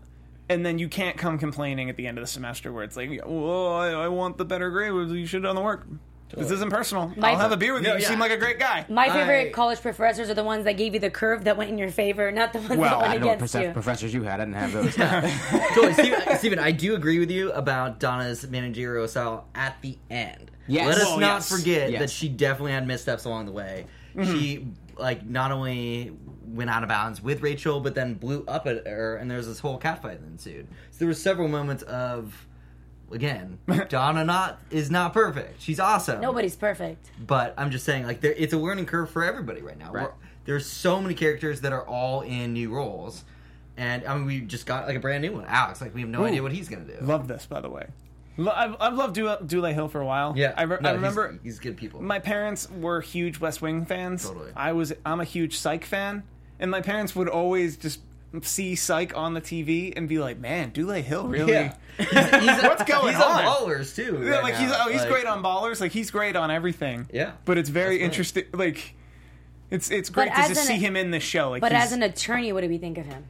[0.50, 3.10] and then you can't come complaining at the end of the semester where it's like,
[3.26, 4.92] "Well, I, I want the better grade.
[5.10, 5.88] You should have done the work."
[6.36, 7.14] This isn't personal.
[7.16, 7.88] My- I'll have a beer with you.
[7.88, 8.10] No, You yeah.
[8.10, 8.86] seem like a great guy.
[8.90, 11.70] My favorite I- college professors are the ones that gave you the curve that went
[11.70, 13.66] in your favor, not the ones Well, that I went I know what against prof-
[13.68, 13.72] you.
[13.72, 14.42] professors you had.
[14.42, 14.96] I didn't have those.
[15.74, 20.52] Totally, Steven, Steven, I do agree with you about Donna's managerial style at the end.
[20.68, 20.88] Yes.
[20.88, 21.50] Let us Well, not yes.
[21.50, 22.00] forget Yes.
[22.02, 23.86] that she definitely had missteps along the way.
[24.14, 24.38] Mm-hmm.
[24.38, 24.68] She
[25.00, 26.14] like not only
[26.46, 29.48] went out of bounds with Rachel, but then blew up at her, and there was
[29.48, 30.68] this whole catfight that ensued.
[30.92, 32.48] So there were several moments of,
[33.12, 35.62] again, Donna not is not perfect.
[35.62, 36.22] She's awesome.
[36.22, 37.10] Nobody's perfect.
[37.26, 39.92] But I'm just saying, like, there, it's a learning curve for everybody right now.
[39.92, 40.10] Right.
[40.46, 43.26] There's so many characters that are all in new roles,
[43.76, 45.82] and I mean, we just got like a brand new one, Alex.
[45.82, 46.98] Like, we have no idea what he's gonna do.
[47.02, 47.88] Love this, by the way.
[48.38, 50.34] Lo- I've, I've loved Dule, Dule Hill for a while.
[50.38, 52.02] yeah, I, re- No, I remember he's, good people.
[52.02, 54.28] my parents were huge West Wing fans.
[54.28, 54.52] Totally.
[54.56, 54.94] I was.
[55.06, 56.24] I'm a huge Psych fan,
[56.60, 58.00] and my parents would always just
[58.44, 62.64] see Psych on the TV and be like, "Man, Dule Hill really." yeah, he's, he's
[62.64, 63.22] What's going on?
[63.22, 63.44] he's on?
[63.44, 64.22] Ballers too.
[64.24, 65.82] Yeah, right like he's oh he's Like, great on ballers.
[65.82, 67.10] Like he's great on everything.
[67.12, 67.32] Yeah.
[67.46, 68.06] but it's very That's right.
[68.06, 68.44] interesting.
[68.54, 68.94] Like
[69.72, 71.50] it's it's great But to just an- see him in the show.
[71.50, 73.26] Like, But as an attorney, what do we think of him?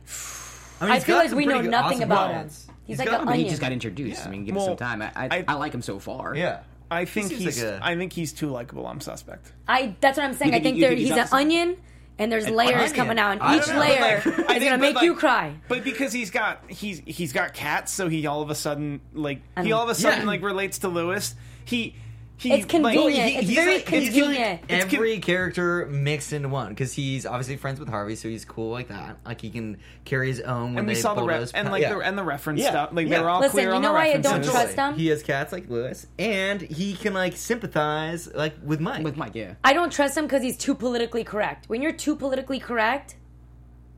[0.81, 2.49] I, mean, I feel like we know nothing awesome about him.
[2.87, 2.97] Moments.
[2.97, 3.49] He's, He's like got- an I mean, he onion.
[3.49, 4.25] just got introduced.
[4.25, 5.01] I mean, give Well, us some time.
[5.01, 6.35] I, I, I- I like him so far.
[6.35, 6.59] Yeah,
[6.89, 7.63] I think seems he's.
[7.63, 8.87] like a- I think he's too likable.
[8.87, 9.51] I'm suspect.
[9.67, 9.95] I.
[10.01, 10.51] That's what I'm saying.
[10.53, 11.77] You I think- think you there, think he's he's an to onion,
[12.17, 12.95] and there's layers onion?
[12.95, 13.81] coming out, and I each don't know.
[13.81, 15.53] layer like, I is think- gonna but, make like- you cry.
[15.67, 19.41] But because he's got he's he's got cats, so he all of a sudden like
[19.61, 20.25] he all of a sudden Yeah.
[20.27, 21.35] like relates to Louis.
[21.65, 21.95] He
[22.39, 23.15] he It's convenient.
[23.15, 24.61] Like, It's he's very like- he's convenient.
[24.69, 28.45] It's con- every character mixed into one because he's obviously friends with Harvey, so he's
[28.45, 29.17] cool like that.
[29.25, 30.69] Like he can carry his own.
[30.75, 31.95] When and we they saw the re- bulldoze- and like yeah.
[31.95, 32.69] the and the reference Yeah.
[32.69, 32.89] stuff.
[32.93, 33.17] Like Yeah.
[33.17, 34.93] they were all Listen, clear you on know the why I don't trust him?
[34.93, 39.03] He has cats like Louis, and he can like sympathize like with Mike.
[39.03, 39.55] With Mike, yeah.
[39.63, 41.67] I don't trust him because he's too politically correct.
[41.69, 43.15] When you're too politically correct,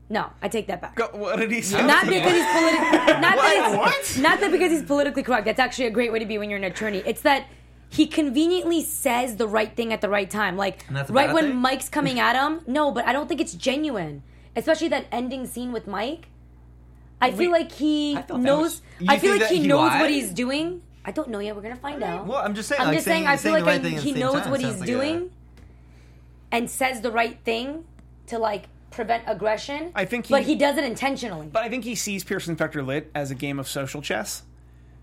[0.08, 0.96] no, I take that back.
[0.96, 1.86] Go- what did he say?
[1.86, 4.22] Not because he's politically not that it's, What?
[4.22, 5.44] not that because he's politically correct.
[5.44, 7.02] That's actually a great way to be when you're an attorney.
[7.06, 7.44] It's that
[7.92, 10.56] he conveniently says the right thing at the right time.
[10.56, 11.56] Like And that's a right when thing?
[11.56, 12.60] Mike's coming at him.
[12.66, 14.22] No, but I don't think it's genuine.
[14.56, 16.28] Especially that ending scene with Mike.
[17.20, 18.62] I feel like he I knows.
[18.62, 20.00] was- I feel like he he knows lied?
[20.00, 20.82] what he's doing.
[21.04, 21.54] I don't know yet.
[21.56, 22.26] We're gonna find out.
[22.26, 22.80] well, I'm just saying.
[22.80, 23.26] I'm like, just saying.
[23.26, 24.80] I feel saying like right I- thing at the he knows time what sounds he's
[24.80, 25.30] like a- doing,
[26.52, 27.84] and says the right thing
[28.28, 29.92] to like prevent aggression.
[29.94, 31.48] I think he- but he does it intentionally.
[31.52, 34.42] But I think he sees Pearson Specter Litt as a game of social chess.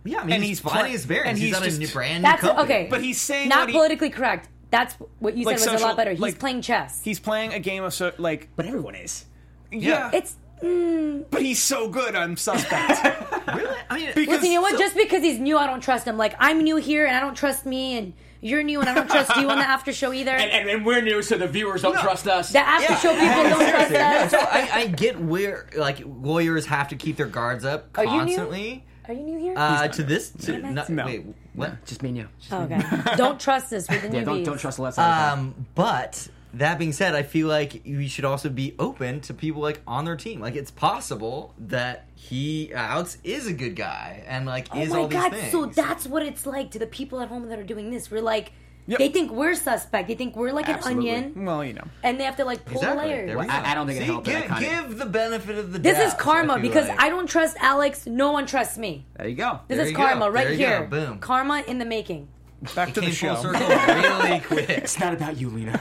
[0.07, 1.29] Yeah, I mean, and he's, he's finding pla- his bearings.
[1.29, 2.63] and he's, he's on just- a new brand new That's company.
[2.63, 2.87] okay.
[2.89, 4.49] But he's saying not what he- politically correct.
[4.69, 6.11] That's what you Like said was a lot better.
[6.11, 7.01] He's like- playing chess.
[7.03, 9.25] He's playing a game of so like But everyone is.
[9.71, 10.11] yeah.
[10.13, 11.23] it's mm.
[11.31, 12.15] but he's so good.
[12.15, 12.99] I'm suspect.
[13.55, 13.75] Really?
[13.89, 14.47] I mean, Because- listen.
[14.49, 14.73] You know what?
[14.73, 16.17] so- Just because he's new, I don't trust him.
[16.17, 19.09] Like I'm new here, and I don't trust me, and you're new, and I don't
[19.09, 20.31] trust you on the after show either.
[20.31, 22.51] And, and, and we're new, so the viewers don't trust us.
[22.51, 24.31] the after show people don't trust us.
[24.31, 28.11] so I, I get where like lawyers have to keep their guards up Are you
[28.11, 28.17] new?
[28.35, 28.85] constantly.
[29.07, 29.53] Are you new here?
[29.55, 31.05] Uh, to this, to, Damn not, No.
[31.05, 31.85] wait, what?
[31.85, 32.27] Just me and you.
[32.39, 32.97] Just Oh, me and you.
[32.99, 33.15] okay.
[33.15, 34.45] don't trust us with the Yeah, don't, newbies.
[34.45, 34.97] don't trust less.
[34.97, 35.05] Um,
[35.39, 39.61] Um, but that being said, I feel like we should also be open to people
[39.61, 40.39] like on their team.
[40.41, 44.99] Like it's possible that he Alex is a good guy and like Oh is my
[44.99, 45.31] all these god!
[45.33, 45.51] things.
[45.51, 48.09] So that's what it's like to the people at home that are doing this.
[48.11, 48.51] We're like,
[48.87, 48.99] Yep.
[48.99, 50.07] they think we're suspect.
[50.07, 51.09] They think we're like Absolutely.
[51.09, 51.83] an onion, well, you know.
[52.03, 53.01] and they have to like pull Exactly.
[53.03, 53.35] the layers.
[53.35, 55.79] Well, I- I don't think it See, helped that Give, give the benefit of the
[55.79, 55.83] doubt.
[55.83, 56.07] This doubt.
[56.07, 57.01] is karma I because like.
[57.01, 58.05] I don't trust Alex.
[58.07, 59.05] No one trusts me.
[59.17, 59.59] there you go.
[59.67, 60.29] This There is karma go.
[60.29, 60.65] right There you go.
[60.67, 60.83] here.
[60.85, 61.19] Boom.
[61.19, 62.29] Karma in the making.
[62.75, 63.35] Back to the show.
[63.35, 64.69] circle really quick.
[64.69, 65.79] It's not about you, Lena.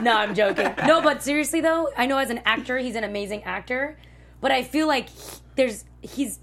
[0.00, 0.72] No, I'm joking.
[0.86, 3.96] No, but seriously though, I know as an actor, he's an amazing actor,
[4.40, 6.38] but I feel like he- there's he's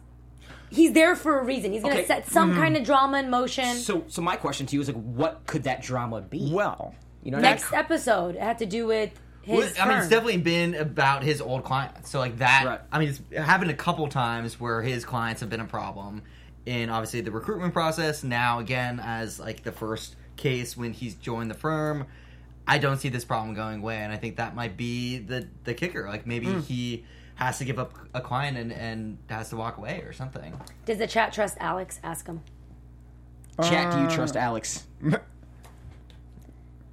[0.71, 1.71] he's there for a reason.
[1.73, 2.05] He's gonna Okay.
[2.05, 3.75] set some kind of drama in motion.
[3.75, 6.49] so, so my question to you is like, what could that drama be?
[6.51, 7.55] Well, you know, what I mean?
[7.61, 9.11] Next episode it had to do with
[9.43, 9.57] his.
[9.59, 12.09] Well, I mean, it's definitely been about his old clients.
[12.09, 12.63] So, like that.
[12.65, 12.79] Right.
[12.91, 16.21] I mean, it's happened a couple times where his clients have been a problem
[16.65, 18.23] in obviously the recruitment process.
[18.23, 22.05] Now, again, as like the first case when he's joined the firm,
[22.67, 25.73] I don't see this problem going away, and I think that might be the the
[25.73, 26.07] kicker.
[26.07, 26.59] Like maybe Hmm.
[26.61, 27.03] he
[27.41, 30.53] has to give up a client and, and has to walk away or something.
[30.85, 31.99] Does the chat trust Alex?
[32.03, 32.41] Ask him.
[33.63, 34.85] Chat, do you uh, trust Alex?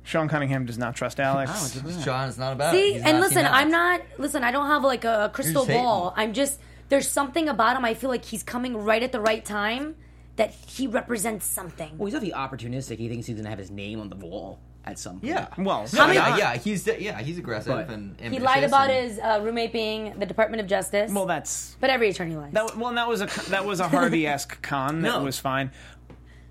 [0.03, 1.51] Sean Cunningham does not trust Alex.
[1.85, 2.75] Oh, Sean, it's not about.
[2.75, 2.79] it.
[2.79, 4.01] See, He's and not listen, Team I'm not.
[4.17, 5.83] Listen, I don't have like a crystal just hating.
[5.85, 6.15] ball.
[6.17, 6.59] I'm just.
[6.89, 7.85] There's something about him.
[7.85, 9.97] I feel like he's coming right at the right time.
[10.37, 11.99] That he represents something.
[11.99, 12.97] Well, he's definitely opportunistic.
[12.99, 15.25] He thinks he's gonna have his name on the wall at some point.
[15.25, 15.49] Yeah.
[15.59, 19.11] Well, so yeah, not- yeah, he's yeah, he's aggressive But- and He lied about and-
[19.11, 21.13] his uh, roommate being the Department of Justice.
[21.13, 22.53] Well, that's but every attorney lies.
[22.53, 22.77] that.
[22.77, 25.03] Well, that was a that was a Harvey esque con.
[25.03, 25.23] That No.
[25.25, 25.71] was fine.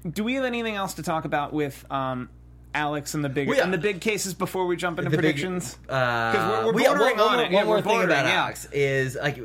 [0.10, 2.30] Do we have anything else to talk about with um,
[2.74, 3.64] Alex and the big Well, yeah.
[3.64, 5.78] and the big cases before we jump into The big- predictions?
[5.90, 7.52] Uh, 'Cause we're- we're bordering one, on it.
[7.52, 8.42] One more we're thing about bordering, yeah.
[8.44, 9.40] Alex is like,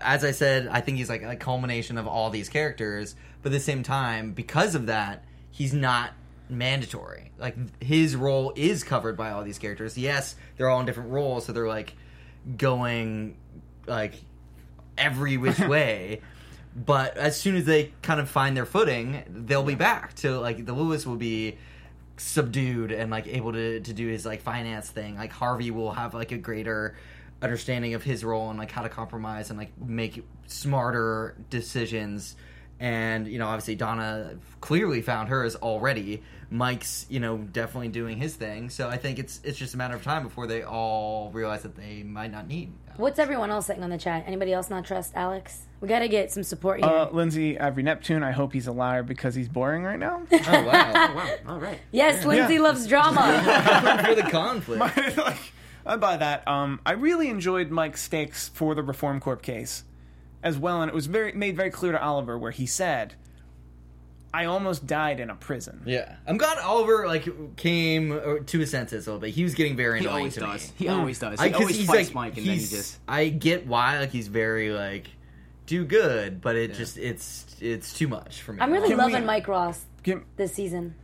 [0.00, 3.14] as I said, I think he's like a culmination of all these characters.
[3.42, 6.10] But at the same time, because of that, he's not
[6.50, 7.30] mandatory.
[7.38, 9.96] Like his role is covered by all these characters.
[9.96, 11.94] Yes, they're all in different roles, so they're like
[12.56, 13.36] going
[13.86, 14.14] like
[14.96, 16.20] every which way.
[16.74, 20.64] But as soon as they kind of find their footing, they'll be back to like
[20.64, 21.58] the Louis will be
[22.16, 25.16] subdued and like able to to do his like finance thing.
[25.16, 26.96] Like Harvey will have like a greater
[27.40, 32.36] understanding of his role and like how to compromise and like make smarter decisions.
[32.80, 36.22] And you know, obviously Donna clearly found hers already.
[36.50, 38.70] Mike's you know definitely doing his thing.
[38.70, 41.76] So I think it's it's just a matter of time before they all realize that
[41.76, 42.72] they might not need.
[42.96, 44.24] What's everyone else saying on the chat?
[44.26, 45.62] Anybody else not trust Alex?
[45.80, 46.88] We got to get some support here.
[46.92, 48.24] Uh, Lindsay Ivory Neptune.
[48.24, 50.22] I hope he's a liar because he's boring right now.
[50.32, 51.14] Oh wow!
[51.14, 51.34] Wow.
[51.46, 51.78] All right.
[51.92, 52.60] yes, Lindsay Yeah.
[52.60, 54.02] loves drama.
[54.04, 54.80] for the conflict.
[55.16, 55.36] like,
[55.86, 56.46] I buy that.
[56.48, 59.84] Um, I really enjoyed Mike's stakes for the Reform Corp case
[60.42, 63.14] as well, and it was very made very clear to Oliver where he said,
[64.32, 68.70] "I almost died in a prison." Yeah, I'm glad Oliver like came uh, to his
[68.70, 69.30] senses a little bit.
[69.30, 70.68] He was getting very He annoying always to does.
[70.68, 70.74] me.
[70.76, 71.40] He always does.
[71.40, 72.98] He I- always he's fights like, Mike, and then he just.
[73.08, 75.08] I get why like he's very like
[75.66, 78.60] do good, but it just it's it's too much for me.
[78.60, 80.94] I'm really Can loving we- Mike Ross Can- this season.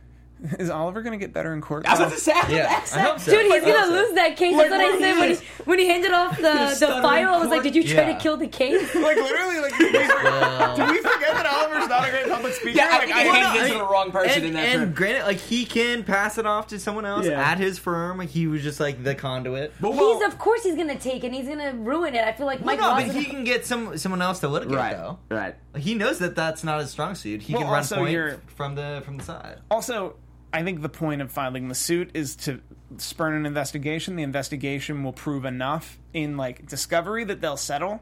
[0.59, 1.85] Is Oliver going to get better in court?
[1.85, 2.33] I was about to say.
[2.49, 3.31] Yeah, I hope so.
[3.31, 3.91] Dude, he's I gonna so.
[3.93, 4.55] lose that case.
[4.55, 7.35] Like, That's what I said he he, when he handed off the, the file.
[7.35, 8.13] I was like, "Did you try Yeah.
[8.17, 11.45] to kill the case?" like literally, like did we, did we forget that
[11.85, 12.77] Oliver's not a great public speaker?
[12.77, 14.45] Yeah, I like, think I Well, handed no, it I to the wrong person and,
[14.45, 14.93] in that and firm.
[14.93, 17.39] granted, like he can pass it off to someone else Yeah.
[17.51, 18.19] at his firm.
[18.21, 19.73] He was just like the conduit.
[19.79, 21.27] But He's well, of course he's gonna take it.
[21.27, 22.23] and He's gonna ruin it.
[22.25, 24.93] I feel like Mike no, but he can get some someone else to litigate Right.
[24.95, 25.19] though.
[25.29, 25.55] Right.
[25.77, 27.41] He knows that that's not his strong suit.
[27.41, 29.59] He Well, can run also point you're- from the from the side.
[29.69, 30.15] Also,
[30.53, 32.61] I think the point of filing the suit is to
[32.97, 34.15] spurn an investigation.
[34.15, 38.01] The investigation will prove enough in like discovery that they'll settle.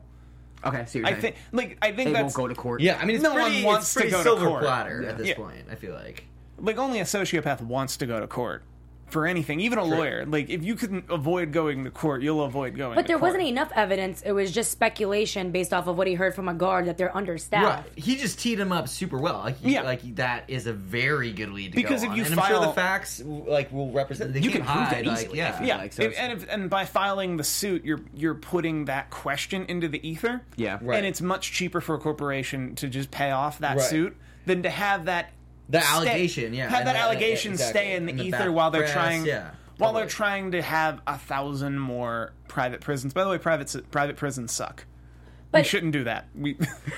[0.65, 0.85] Okay.
[0.87, 2.81] So you're I think, like, I think they that's won't go to court.
[2.81, 4.61] Yeah, I mean, it's No one wants it's to pretty go to court.
[4.63, 5.35] platter at this Yeah.
[5.35, 5.65] point.
[5.71, 6.25] I feel like.
[6.59, 8.63] like only a sociopath wants to go to court
[9.13, 10.25] for anything, even a lawyer.
[10.25, 12.95] Like, if you can avoid going to court, you'll avoid going.
[12.95, 13.29] but to there court.
[13.33, 14.21] wasn't enough evidence.
[14.23, 17.15] It was just speculation based off of what he heard from a guard that they're
[17.15, 17.87] understaffed.
[17.87, 17.97] Right.
[17.97, 19.37] He just teed him up super well.
[19.39, 19.83] Like, he- Yeah.
[19.83, 22.17] like that is a very good lead to Because go if on.
[22.17, 24.33] you and I'm sure the facts like will represent.
[24.33, 25.57] They You can't can prove hide, that like, easily, yeah.
[25.59, 28.85] I Yeah, like, so if- and if, and by filing the suit, you're you're putting
[28.85, 30.41] that question into the ether.
[30.55, 30.79] Yeah.
[30.81, 30.97] Right.
[30.97, 33.85] and it's much cheaper for a corporation to just pay off that Right.
[33.85, 35.29] suit than to have that
[35.73, 37.81] The stay- allegation, yeah, have that that- allegation exactly.
[37.81, 40.01] stay in the In the ether while they're press, trying yeah, while totally.
[40.03, 43.13] they're trying to have a thousand more private prisons.
[43.13, 44.85] By the way, private private prisons suck.
[45.53, 46.27] we shouldn't do that.
[46.35, 46.57] We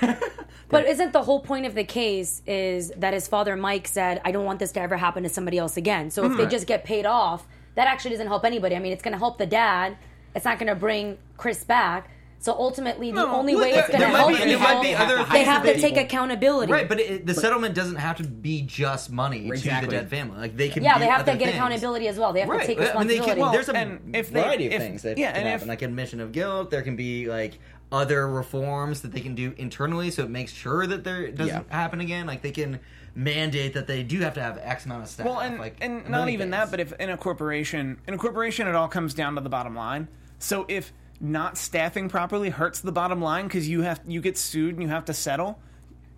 [0.68, 4.32] But isn't the whole point of the case is that his father Mike said, "I
[4.32, 6.38] don't want this to ever happen to somebody else again." So if Mm-hmm.
[6.40, 7.46] they just get paid off,
[7.76, 8.74] that actually doesn't help anybody.
[8.74, 9.96] I mean, it's going to help the dad.
[10.34, 12.10] It's not going to bring Chris back.
[12.46, 14.80] So ultimately, the No, only look, way there- it's going to help be- people, might
[14.80, 16.70] be other they have to they- take accountability.
[16.72, 19.86] Right, but it, the settlement doesn't have to be just money Exactly.
[19.88, 20.38] to the dead family.
[20.38, 20.84] Like they can.
[20.84, 21.54] yeah, they have to get things.
[21.56, 22.32] accountability as well.
[22.32, 22.60] They have Right.
[22.60, 23.56] to take I mean, they responsibility.
[23.56, 25.66] there's a and if they- variety if- of things that yeah, can and if- happen,
[25.66, 26.70] like admission of guilt.
[26.70, 27.58] There can be like
[27.90, 31.76] other reforms that they can do internally, so it makes sure that there doesn't Yeah.
[31.76, 32.26] happen again.
[32.28, 32.78] Like they can
[33.16, 35.26] mandate that they do have to have X amount of staff.
[35.26, 36.60] Well, and like, and not even things.
[36.62, 39.48] that, but if in a corporation, in a corporation, it all comes down to the
[39.48, 40.06] bottom line.
[40.38, 44.74] So if not staffing properly hurts the bottom line because you have you get sued
[44.74, 45.58] and you have to settle,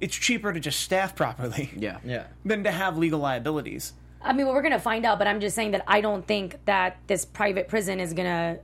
[0.00, 1.70] it's cheaper to just staff properly.
[1.76, 1.98] Yeah.
[2.04, 2.24] yeah.
[2.44, 3.92] Than to have legal liabilities.
[4.20, 6.26] I mean, well, we're going to find out, but I'm just saying that I don't
[6.26, 8.60] think that this private prison is going to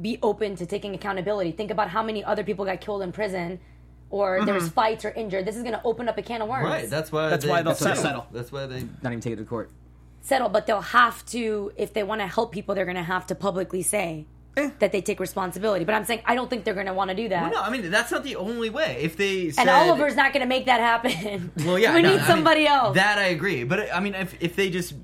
[0.00, 1.52] be open to taking accountability.
[1.52, 3.60] Think about how many other people got killed in prison
[4.10, 4.46] or mm-hmm.
[4.46, 5.44] there's fights or injured.
[5.44, 6.64] This is going to open up a can of worms.
[6.64, 6.88] Right.
[6.88, 7.28] That's why.
[7.28, 8.02] That's they, why they'll why they settle.
[8.02, 8.26] settle.
[8.32, 8.80] That's why they.
[9.02, 9.70] Not even take it to court.
[10.22, 13.26] Settle, but they'll have to, if they want to help people, they're going to have
[13.26, 14.26] to publicly say
[14.56, 14.70] Eh.
[14.80, 15.84] that they take responsibility.
[15.84, 17.50] But I'm saying I don't think they're going to want to do that.
[17.50, 18.98] Well, no, I mean that's not the only way.
[19.00, 21.50] If they said, and Oliver's not going to make that happen.
[21.64, 22.96] Well, yeah, we no, need I mean, somebody else.
[22.96, 24.94] That I agree, but I mean, if if they just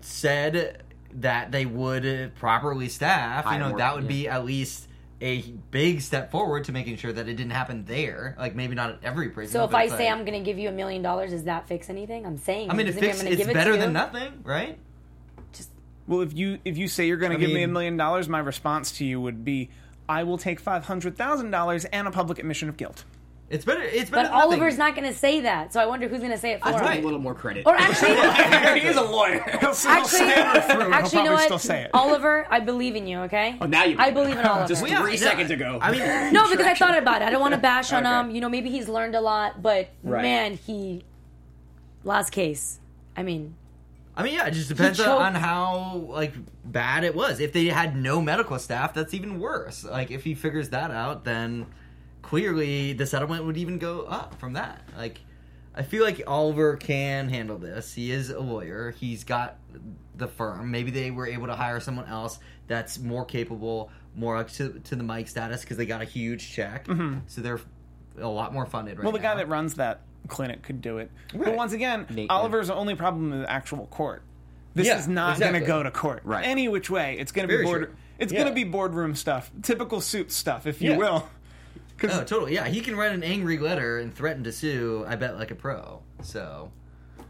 [0.00, 0.82] said
[1.14, 4.08] that they would properly staff, you know, more, that would yeah.
[4.08, 4.88] be at least
[5.20, 8.36] a big step forward to making sure that it didn't happen there.
[8.38, 9.52] Like maybe not at every prison.
[9.52, 11.66] so if I say like- I'm going to give you a million dollars, does that
[11.68, 12.26] fix anything?
[12.26, 12.70] I'm saying.
[12.70, 13.94] I mean, it doesn't fix, I'm gonna it's give it better to than you.
[13.94, 14.78] nothing, right?
[16.06, 18.28] Well, if you if you say you're going to I give me a million dollars,
[18.28, 19.70] my response to you would be,
[20.08, 23.04] I will take five hundred thousand dollars and a public admission of guilt.
[23.50, 23.82] It's better.
[23.82, 24.10] It's better.
[24.10, 24.48] But than nothing.
[24.52, 26.68] Oliver's not going to say that, so I wonder who's going to say it for
[26.68, 26.80] I'd him.
[26.80, 27.66] give him a little more credit.
[27.66, 28.14] Or actually,
[28.80, 29.42] he is a lawyer.
[29.60, 30.80] He'll, he'll actually, stammer through.
[30.80, 31.44] and actually, he'll probably know what?
[31.44, 31.90] still say it.
[31.92, 33.18] Oliver, I believe in you.
[33.20, 33.56] Okay.
[33.60, 34.66] Oh, now you I believe in Oliver.
[34.66, 35.16] Just three yeah.
[35.16, 35.78] seconds ago.
[35.80, 37.26] I mean, no, because I thought about it.
[37.26, 38.28] I don't want to bash on Okay.
[38.28, 38.34] him.
[38.34, 40.22] You know, maybe he's learned a lot, but Right.
[40.22, 41.04] man, he
[42.02, 42.80] last case.
[43.16, 43.54] I mean,
[44.16, 45.08] I mean, yeah, it just depends choked.
[45.08, 46.34] on how like
[46.64, 47.40] bad it was.
[47.40, 49.84] If they had no medical staff, that's even worse.
[49.84, 51.66] Like if he figures that out, then
[52.22, 54.82] clearly the settlement would even go up from that.
[54.96, 55.20] Like
[55.74, 57.92] I feel like Oliver can handle this.
[57.92, 58.92] He is a lawyer.
[58.92, 59.58] He's got
[60.16, 60.70] the firm.
[60.70, 62.38] Maybe they were able to hire someone else
[62.68, 66.52] that's more capable, more up to, to the mic status because they got a huge
[66.52, 66.86] check.
[67.26, 67.60] So they're
[68.20, 69.06] a lot more funded right Mm-hmm.
[69.06, 71.10] Well, the guy that runs that clinic could do it.
[71.34, 74.22] But once again, Nate, Oliver's only problem is actual court.
[74.74, 75.60] This Yeah, is not exactly.
[75.60, 76.22] going to go to court.
[76.24, 76.44] Right.
[76.44, 77.16] Any which way.
[77.18, 77.82] It's going to be board.
[77.84, 77.94] true.
[78.18, 78.40] It's Yeah.
[78.40, 80.96] going to be boardroom stuff, typical suit stuff, if you Yeah.
[80.98, 81.28] will.
[82.02, 82.54] Oh, totally.
[82.54, 85.06] Yeah, he can write an angry letter and threaten to sue.
[85.08, 86.00] I bet like a pro.
[86.22, 86.70] So,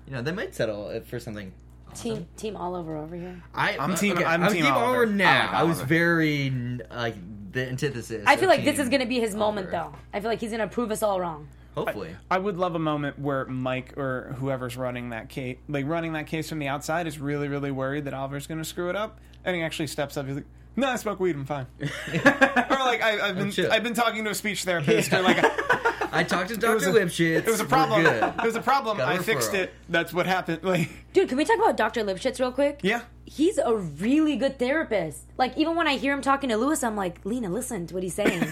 [0.07, 1.53] you know, they might settle it for something.
[1.95, 3.41] Team Team Oliver over here.
[3.55, 4.87] I, I'm uh, team- okay, I'm I'm team team Oliver.
[4.87, 5.31] Oliver now.
[5.31, 5.87] I like I was Oliver.
[5.95, 6.51] very
[6.91, 7.15] like
[7.53, 8.25] the antithesis.
[8.27, 9.95] I feel of like this is going to be his moment, though.
[10.13, 11.47] I feel like he's going to prove us all wrong.
[11.75, 16.13] Hopefully, I would love a moment where Mike or whoever's running that case, like running
[16.15, 18.97] that case from the outside, is really, really worried that Oliver's going to screw it
[18.97, 20.27] up, and he actually steps up.
[20.27, 20.45] He's like,
[20.77, 21.35] "No, I smoke weed.
[21.37, 23.73] I'm fine." or like, I, I've been, chill.
[23.73, 25.13] I've been talking to a speech therapist.
[25.13, 25.39] Or like,
[26.13, 27.39] I talked to was Doctor a- Lipschitz.
[27.47, 28.03] it was a problem.
[28.03, 28.23] good.
[28.23, 29.01] It was a problem.
[29.01, 29.73] I fixed it.
[29.89, 30.63] That's what happened.
[30.63, 32.03] Like, Dude, can we talk about Dr.
[32.05, 32.81] Lipschitz real quick?
[32.83, 33.03] yeah.
[33.27, 35.25] He's a really good therapist.
[35.39, 38.03] Like, even when I hear him talking to Louis, I'm like, Lena, listen to what
[38.03, 38.47] he's saying.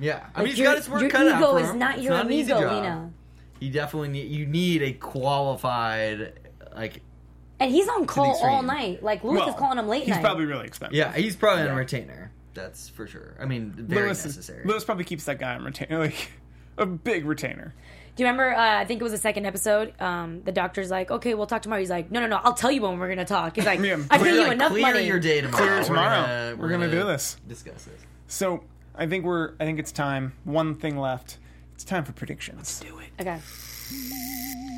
[0.00, 1.78] Yeah, I Like, mean, he's your- got his work cut out ego for is him.
[1.78, 2.82] not It's your an easy amigo, job.
[2.82, 3.10] Lena.
[3.60, 4.30] You definitely need.
[4.30, 6.32] You need a qualified,
[6.74, 7.00] like,
[7.60, 9.02] And he's on call all night.
[9.02, 10.22] Like, Louis is calling him late He's night.
[10.22, 10.96] probably really expensive.
[10.96, 12.30] yeah, he's probably on a retainer.
[12.54, 13.34] That's for sure.
[13.40, 14.64] I mean, very Louis, is- necessary.
[14.64, 16.30] Louis probably keeps that guy on retainer, like
[16.78, 17.74] a big retainer.
[18.16, 18.54] Do you remember?
[18.54, 19.92] Uh, I think it was the second episode.
[20.00, 22.36] Um, the doctor's like, "Okay, we'll talk tomorrow." He's like, "No, no, no.
[22.44, 24.52] I'll tell you when we're gonna talk." He's like, Yeah, "I pay clear- you like,
[24.52, 25.64] enough clear money." your day tomorrow.
[25.64, 26.22] Clear We're tomorrow.
[26.50, 27.36] gonna- We're gonna do this.
[27.48, 28.00] Discuss this.
[28.28, 28.62] So
[28.96, 29.54] I think we're.
[29.60, 30.34] I think it's time.
[30.44, 31.38] One thing left.
[31.74, 32.56] It's time for predictions.
[32.58, 33.08] Let's do it.
[33.20, 33.40] Okay,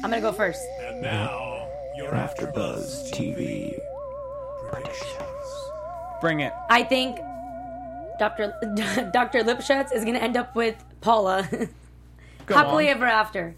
[0.03, 0.63] I'm gonna go first.
[0.81, 3.79] And now, your AfterBuzz TV
[4.71, 5.71] predictions.
[6.21, 6.53] Bring it.
[6.71, 7.19] I think
[8.19, 8.55] Doctor
[9.13, 11.47] Doctor Lipschitz is gonna end up with Paula
[12.47, 12.97] Go happily on.
[12.97, 13.55] ever after.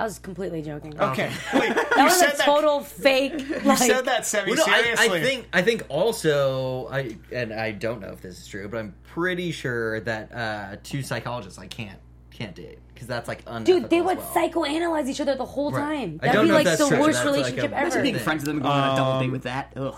[0.00, 0.98] I was completely joking.
[0.98, 1.30] Okay.
[1.54, 1.74] Wait.
[1.74, 2.46] That you was said a that.
[2.46, 3.34] total fake.
[3.50, 5.08] You Like, said that semi Well, no, I, seriously.
[5.20, 8.78] I think I think also I and I don't know if this is true, but
[8.78, 11.98] I'm pretty sure that uh, two psychologists I can't
[12.30, 14.26] can't date because that's like unethical Dude, they as would well.
[14.34, 15.80] psychoanalyze each other the whole Right.
[15.82, 16.20] time.
[16.22, 17.00] I That'd don't be know if like that's the true.
[17.00, 17.84] worst That's like relationship a- ever.
[17.86, 18.24] Imagine being thing.
[18.24, 19.72] friends with them and going on a double Um, date with that.
[19.76, 19.94] Ugh.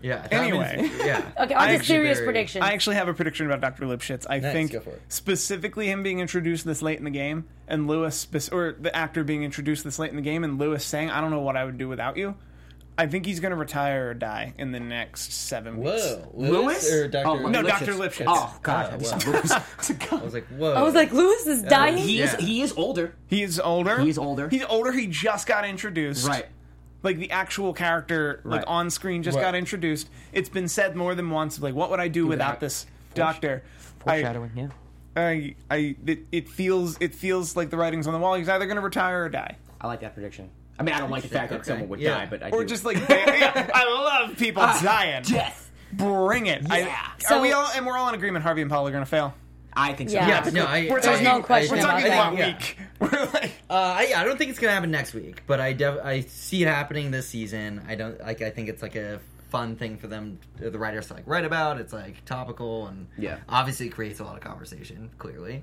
[0.00, 0.26] Yeah.
[0.30, 0.76] Anyway.
[0.80, 1.22] means- yeah.
[1.40, 2.62] Okay, I on to actually serious very- prediction.
[2.62, 3.84] I actually have a prediction about Dr.
[3.86, 4.26] Lipschitz.
[4.30, 5.02] I Nice, think go for it.
[5.08, 9.42] specifically him being introduced this late in the game, and Louis, or the actor being
[9.42, 11.78] introduced this late in the game, and Louis saying, "I don't know what I would
[11.78, 12.34] do without you."
[13.00, 16.02] I think he's going to retire or die in the next seven weeks.
[16.02, 16.92] Whoa, Louis?
[16.92, 17.28] or Dr.
[17.28, 17.68] Oh, No, Lipschitz.
[17.86, 17.92] Dr.
[17.92, 18.24] Lipschitz.
[18.26, 20.18] Oh God, Oh, that'd wow.
[20.18, 20.72] I was like, whoa.
[20.74, 21.96] I was like, Louis is dying.
[21.96, 22.40] he is Yeah.
[22.44, 23.14] he is older.
[23.28, 24.00] He is older.
[24.00, 24.48] He's older.
[24.48, 24.90] He's older.
[24.90, 26.26] He just got introduced.
[26.26, 26.46] Right.
[27.02, 28.68] Like the actual character, like Right.
[28.68, 29.42] on screen, just Right.
[29.42, 30.08] got introduced.
[30.32, 31.60] It's been said more than once.
[31.60, 32.60] Like, what would I do without that.
[32.60, 33.62] this doctor?
[34.06, 34.68] I, Foreshadowing, yeah.
[35.16, 38.34] I, I, it, it feels, it feels like the writing's on the wall.
[38.34, 40.50] He's either going to retire or die, I like that prediction.
[40.78, 41.68] I mean, I don't like the fact that Okay.
[41.68, 42.14] someone would Yeah.
[42.18, 42.68] die, but I or do.
[42.68, 43.84] just like, I
[44.26, 45.22] love people ah, dying.
[45.24, 45.70] death.
[45.92, 46.70] Bring it.
[46.70, 47.06] I- Yeah.
[47.30, 47.66] are we all?
[47.74, 48.44] And we're all in agreement.
[48.44, 49.34] Harvey and Paul are going to fail.
[49.80, 50.16] I think so.
[50.16, 50.44] Yeah.
[50.44, 52.28] yeah, no, I, We're talking- no I- question We're about talking that.
[52.32, 52.46] one yeah.
[52.56, 52.78] week.
[53.00, 56.04] We're like, Uh, I, I don't think it's gonna happen next week, but I def-
[56.04, 57.82] I see it happening this season.
[57.88, 58.42] I don't like.
[58.42, 59.20] I think it's like a
[59.50, 61.80] fun thing for them, the writers to like write about.
[61.80, 63.38] It's like topical and Yeah.
[63.48, 65.10] obviously it creates a lot of conversation.
[65.18, 65.62] Clearly,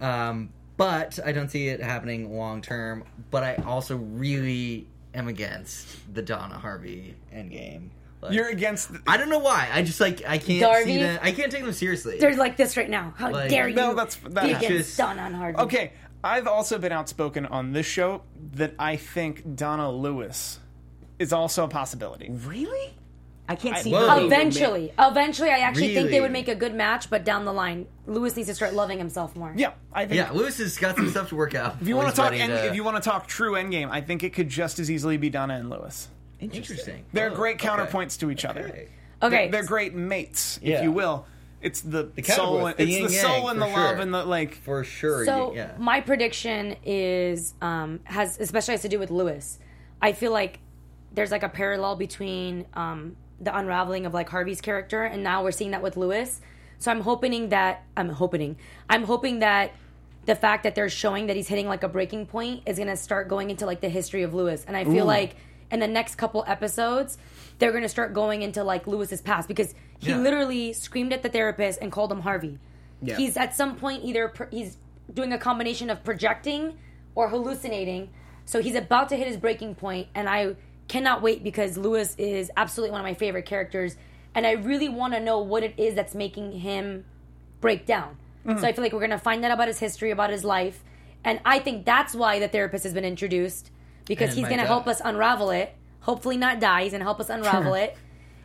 [0.00, 3.04] um, but I don't see it happening long term.
[3.30, 7.88] But I also really am against the Donna Harvey endgame.
[8.22, 8.92] Like, you're against.
[8.92, 9.68] The, I don't know why.
[9.72, 10.84] I just like I can't Darvey?
[10.84, 11.22] see that.
[11.22, 12.18] I can't take them seriously.
[12.18, 13.12] They're like this right now.
[13.16, 15.58] How Like- dare you No, that's- that- be against Just- Don on Harvey?
[15.58, 15.92] Okay,
[16.24, 18.22] I've also been outspoken on this show
[18.54, 20.58] that I think Donna Louis
[21.18, 22.30] is also a possibility.
[22.30, 22.94] Really?
[23.48, 23.92] I can't see.
[23.92, 24.08] Whoa.
[24.08, 27.24] how they would Eventually, eventually, I actually think they would make a good match, but
[27.24, 29.52] down the line, Louis needs to start loving himself more.
[29.56, 30.16] Yeah, I think.
[30.16, 31.76] yeah, Louis has got some stuff to work out.
[31.80, 34.24] If you want to talk, end, if you want to talk true endgame, I think
[34.24, 36.08] it could just as easily be Donna and Louis.
[36.40, 37.68] Make- interesting, They're Oh, great okay.
[37.68, 38.66] counterpoints to each other.
[38.68, 38.88] Okay.
[39.22, 40.82] Okay, They're great mates, if Yeah.
[40.82, 41.26] you will.
[41.62, 42.66] It's the, The soul.
[42.66, 44.00] and- the It's the soul and the for love sure.
[44.02, 44.54] and the like.
[44.54, 45.24] for sure.
[45.24, 45.72] So yeah.
[45.78, 49.58] my prediction is um, has especially has to do with Louis.
[50.02, 50.58] I feel like
[51.12, 55.50] there's like a parallel between um, the unraveling of like Harvey's character, and now we're
[55.50, 56.40] seeing that with Louis.
[56.78, 58.56] So I'm hoping that I'm hoping
[58.90, 59.72] I'm hoping that
[60.26, 63.28] the fact that they're showing that he's hitting like a breaking point is gonna start
[63.28, 65.36] going into like the history of Louis, and I feel like
[65.70, 67.18] in the next couple episodes
[67.58, 70.18] they're gonna start going into like Louis's past because he Yeah.
[70.18, 72.58] literally screamed at the therapist and called him Harvey.
[73.00, 73.16] Yeah.
[73.16, 74.76] He's at some point either pr- he's
[75.12, 76.76] doing a combination of projecting
[77.14, 78.10] or hallucinating.
[78.44, 80.54] So he's about to hit his breaking point, and I
[80.86, 83.96] cannot wait because Louis is absolutely one of my favorite characters,
[84.34, 87.06] and I really want to know what it is that's making him
[87.60, 88.16] break down.
[88.46, 88.60] Mm-hmm.
[88.60, 90.84] So I feel like we're gonna find out about his history, about his life,
[91.24, 93.70] And I think that's why the therapist has been introduced
[94.06, 94.68] because And he's going to die.
[94.68, 95.74] help us unravel it.
[96.00, 96.84] Hopefully, not die.
[96.84, 97.96] He's going to help us unravel it.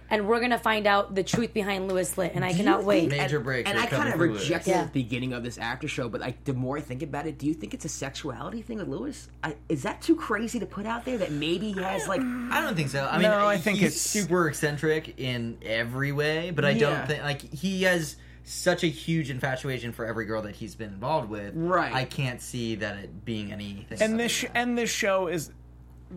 [0.09, 2.34] And we're going to find out the truth behind Louis Litt.
[2.36, 3.07] And I cannot wait.
[3.09, 3.66] Major break.
[3.66, 4.84] And are I kind of rejected Yeah.
[4.84, 7.47] the beginning of this after show, but like the more I think about it, do
[7.47, 9.30] you think it's a sexuality thing with Louis?
[9.41, 12.20] I, is that too crazy to put out there that maybe he has like?
[12.20, 13.07] I don't think so.
[13.09, 16.80] I mean, No, I think he's it's- super eccentric in every way, but I Yeah.
[16.97, 20.89] don't think like he has such a huge infatuation for every girl that he's been
[20.89, 21.54] involved with.
[21.56, 21.94] Right.
[21.94, 24.02] I can't see that it being anything.
[24.02, 25.52] and this sh- and this show is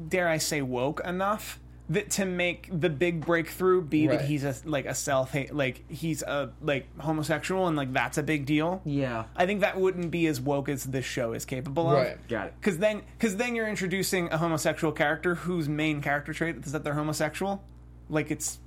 [0.08, 1.60] dare I say woke enough
[1.90, 4.18] that to make the big breakthrough be Right.
[4.18, 8.16] that he's a like a self hate like he's a like homosexual and like that's
[8.16, 8.80] a big deal.
[8.86, 9.24] Yeah.
[9.36, 11.98] I think that wouldn't be as woke as this show is capable of.
[11.98, 12.28] Right.
[12.28, 12.54] Got it.
[12.58, 16.84] Because then, because then you're introducing a homosexual character whose main character trait is that
[16.84, 17.62] they're homosexual,
[18.08, 18.58] like it's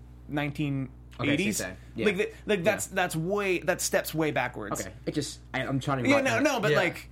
[1.19, 1.39] 1980s.
[1.39, 2.05] Okay, so that- yeah.
[2.05, 4.81] Like, th- like that's that's way that steps way backwards.
[4.81, 6.09] Okay, it just I, I'm trying to.
[6.09, 6.77] Yeah, no, no, but Yeah.
[6.77, 7.09] like,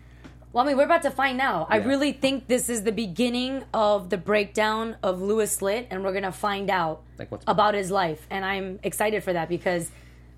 [0.54, 1.68] Well, I mean, we're about to find out.
[1.70, 6.14] I really think this is the beginning of the breakdown of Louis Litt, and we're
[6.14, 8.26] gonna find out Like what's- about his life.
[8.30, 9.90] And I'm excited for that because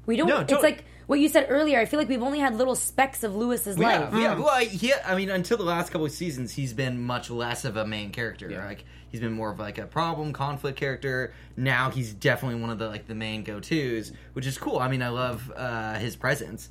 [0.05, 0.28] we don't.
[0.28, 0.72] No, it's totally.
[0.74, 1.80] like what you said earlier.
[1.80, 4.13] I feel like we've only had little specks of Louis's Yeah, life.
[4.13, 4.36] yeah.
[4.36, 4.43] Mm.
[4.43, 7.78] Well, he, I mean, until the last couple of seasons, he's been much less of
[7.78, 8.49] a main character.
[8.49, 8.65] Yeah.
[8.65, 11.34] Like he's been more of like a problem, conflict character.
[11.55, 14.80] Now he's definitely one of the like the main go tos, which is cool.
[14.80, 16.70] I mean, I love uh, his presence.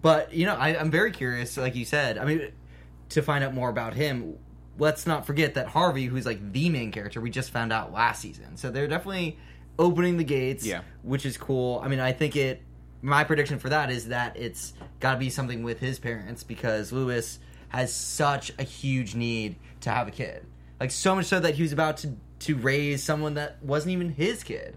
[0.00, 1.56] But you know, I, I'm very curious.
[1.56, 2.52] Like you said, I mean,
[3.10, 4.38] to find out more about him.
[4.76, 8.20] Let's not forget that Harvey, who's like the main character, we just found out last
[8.20, 8.56] season.
[8.56, 9.38] So they're definitely
[9.78, 10.80] opening the gates, Yeah.
[11.02, 11.80] which is cool.
[11.84, 12.60] I mean, I think it.
[13.00, 16.90] My prediction for that is that it's got to be something with his parents because
[16.90, 20.44] Louis has such a huge need to have a kid,
[20.80, 24.10] like so much so that he was about to to raise someone that wasn't even
[24.10, 24.76] his kid.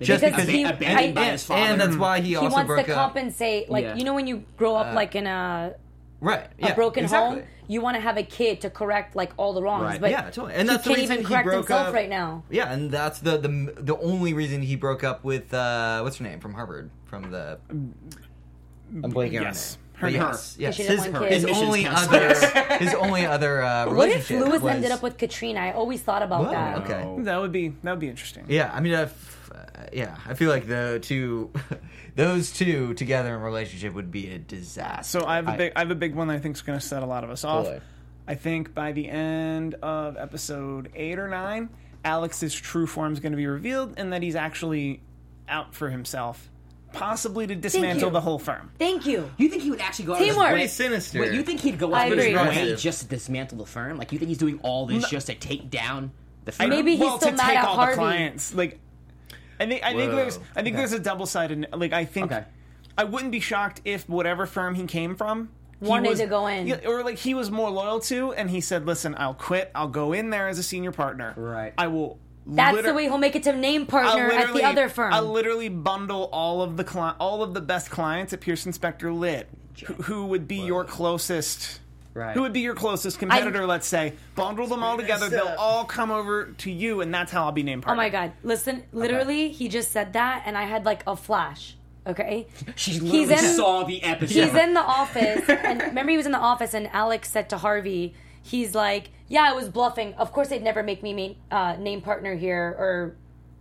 [0.00, 1.62] Just Because because, he- he, abandoned by his father.
[1.62, 2.98] and that's why he, He also wants broke to up.
[2.98, 3.94] compensate, like Yeah.
[3.94, 5.74] you know, when you grow up Uh, like in a
[6.20, 6.48] right?
[6.60, 7.40] a broken exactly.
[7.42, 9.84] home, you want to have a kid to correct like all the wrongs.
[9.84, 10.00] Right.
[10.00, 10.54] But yeah, totally.
[10.54, 12.42] And he that's the can't reason even he correct broke himself up right now.
[12.50, 16.24] Yeah, and that's the the the only reason he broke up with uh what's her
[16.24, 17.58] name from Harvard from the.
[18.92, 19.78] I'm blanking on Yes.
[19.94, 20.20] her name.
[20.20, 20.26] Her.
[20.28, 20.76] Yes, yes.
[20.76, 22.28] His, didn't his only other
[22.78, 25.60] his only other uh, What if Louis was- ended up with Katrina?
[25.60, 26.78] I always thought about Whoa, that.
[26.82, 27.22] okay.
[27.24, 28.44] that would be that would be interesting.
[28.48, 31.50] Yeah, I mean, if, uh, yeah, I feel like the two,
[32.16, 35.20] those two together in a relationship would be a disaster.
[35.20, 36.62] So I have a I- big I have a big one that I think is
[36.62, 37.64] going to set a lot of us off.
[37.64, 37.82] Totally.
[38.26, 41.68] I think by the end of episode eight or nine,
[42.04, 45.02] Alex's true form is going to be revealed, and that he's actually
[45.46, 46.50] out for himself,
[46.94, 48.70] possibly to dismantle the whole firm.
[48.78, 49.30] Thank you.
[49.36, 50.52] You think he would actually go out of his Teamwork.
[50.54, 50.66] way?
[50.66, 51.20] Sinister.
[51.20, 52.36] Wait, you think he'd go I out of his agree.
[52.36, 52.78] way Aggressive.
[52.80, 53.98] just to dismantle the firm?
[53.98, 56.12] Like you think he's doing all this just to take down
[56.44, 56.70] the firm?
[56.70, 57.92] Maybe he's well, still to mad take at all Harvey.
[57.92, 58.54] the clients.
[58.54, 58.80] Like,
[59.60, 60.16] I think I think Whoa.
[60.16, 60.76] there's I think Okay.
[60.76, 61.66] there's a double sided.
[61.74, 62.44] Like, I think Okay.
[62.96, 65.50] I wouldn't be shocked if whatever firm he came from.
[65.80, 66.66] he Wanted was- to go in.
[66.66, 69.70] Yeah, or like he was more loyal to, and he said, "Listen, I'll quit.
[69.74, 71.34] I'll go in there as a senior partner.
[71.36, 71.74] Right.
[71.76, 74.88] I will." That's liter- the way he'll make it to name partner at the other
[74.88, 75.12] firm.
[75.14, 79.12] I'll literally bundle all of the cli- all of the best clients at Pearson Specter
[79.12, 79.48] Litt,
[79.86, 81.80] who, who would be your closest.
[82.12, 82.34] Right.
[82.34, 83.66] Who would be your closest competitor?
[83.66, 85.28] let's say bundle them all together.
[85.28, 88.00] They'll all come over to you, and that's how I'll be named partner.
[88.00, 88.32] oh my god!
[88.44, 91.76] Listen, literally, he just said that, and I had like a flash.
[92.06, 94.44] Okay, She literally in- saw the episode.
[94.44, 97.56] he's in the office, and remember he was in the office, and Alex said to
[97.58, 98.14] Harvey,
[98.44, 100.14] he's like, "Yeah, I was bluffing.
[100.14, 103.16] Of course, they'd never make me main, uh, name partner here or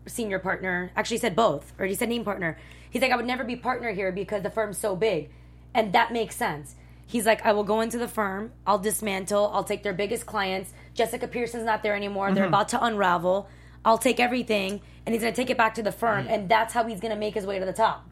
[0.05, 0.91] senior partner.
[0.95, 2.57] Actually, he said both, or he said name partner.
[2.89, 5.29] He's like, I would never be partner here because the firm's so big,
[5.73, 6.75] and that makes sense.
[7.07, 10.73] He's like, I will go into the firm, I'll dismantle, I'll take their biggest clients.
[10.93, 12.31] Jessica Pearson's not there anymore.
[12.33, 13.49] They're about to unravel.
[13.85, 16.83] I'll take everything, and he's gonna take it back to the firm, and that's how
[16.85, 18.07] he's gonna make his way to the top.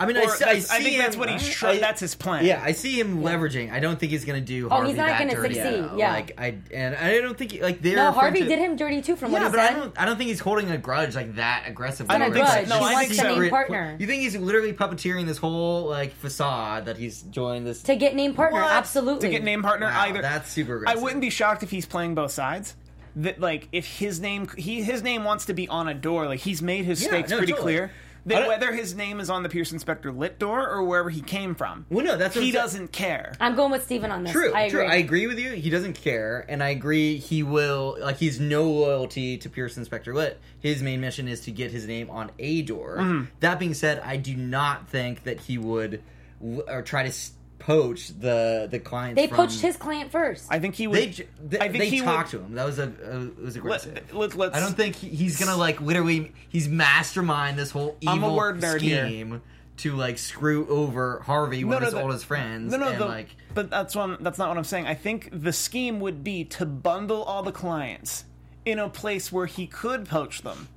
[0.00, 1.48] I mean, Or I, see- I, that's- I see think that's what he's.
[1.48, 2.44] Tr- I- that's his plan.
[2.44, 3.72] Yeah, I see him leveraging.
[3.72, 4.68] I don't think he's going to do.
[4.68, 5.96] Harvey Oh, Harvey he's not that gonna dirty, succeed, though.
[5.96, 6.12] yeah.
[6.12, 9.16] like I and I don't think like they're No, Harvey friendship- did him dirty too,
[9.16, 9.56] from what I said.
[9.56, 10.00] Yeah, he but I don't.
[10.00, 12.14] I don't think he's holding a grudge like that aggressively.
[12.14, 12.60] I don't think so.
[12.66, 13.40] No, he I wants think to so.
[13.40, 13.96] name partner.
[13.98, 18.14] You think he's literally puppeteering this whole like facade that he's joined this to get
[18.14, 18.70] named partner, What?
[18.72, 19.28] absolutely.
[19.28, 20.22] to get named partner Wow, either.
[20.22, 22.74] that's super I wouldn't be shocked if he's playing both sides.
[23.16, 26.38] That like if his name he his name wants to be on a door, like
[26.40, 27.72] he's made his Yeah, stakes no, pretty totally.
[27.74, 27.90] clear.
[28.36, 31.54] I whether his name is on the Pearson Specter Litt door or wherever he came
[31.54, 32.62] from, Well, no, that's what he I'm saying.
[32.64, 33.32] doesn't care.
[33.40, 34.32] I'm going with Steven on this.
[34.32, 34.80] True, I agree.
[34.80, 34.88] true.
[34.88, 35.52] I agree with you.
[35.52, 37.96] He doesn't care, and I agree he will.
[38.00, 40.40] Like he's no loyalty to Pearson Specter Litt.
[40.60, 42.96] His main mission is to get his name on a door.
[42.98, 43.24] Mm-hmm.
[43.40, 46.02] That being said, I do not think that he would
[46.40, 47.32] w- or try to s-
[47.68, 49.20] poach the the clients.
[49.20, 50.46] They from, poached his client first.
[50.50, 50.98] I think he would.
[50.98, 52.40] They they, I think they he talked would.
[52.40, 52.54] to him.
[52.54, 53.94] That was a uh, it was aggressive.
[53.94, 54.56] Let, let, let's.
[54.56, 56.32] I don't think he, he's gonna like literally.
[56.48, 59.06] He's mastermind this whole evil I'm a word nerd here.
[59.06, 59.42] scheme
[59.78, 62.72] to like screw over Harvey, one No, of no, his the- oldest friends.
[62.72, 64.16] No, no, and the, like but that's one.
[64.20, 64.86] That's not what I'm saying.
[64.86, 68.24] I think the scheme would be to bundle all the clients
[68.64, 70.68] in a place where he could poach them,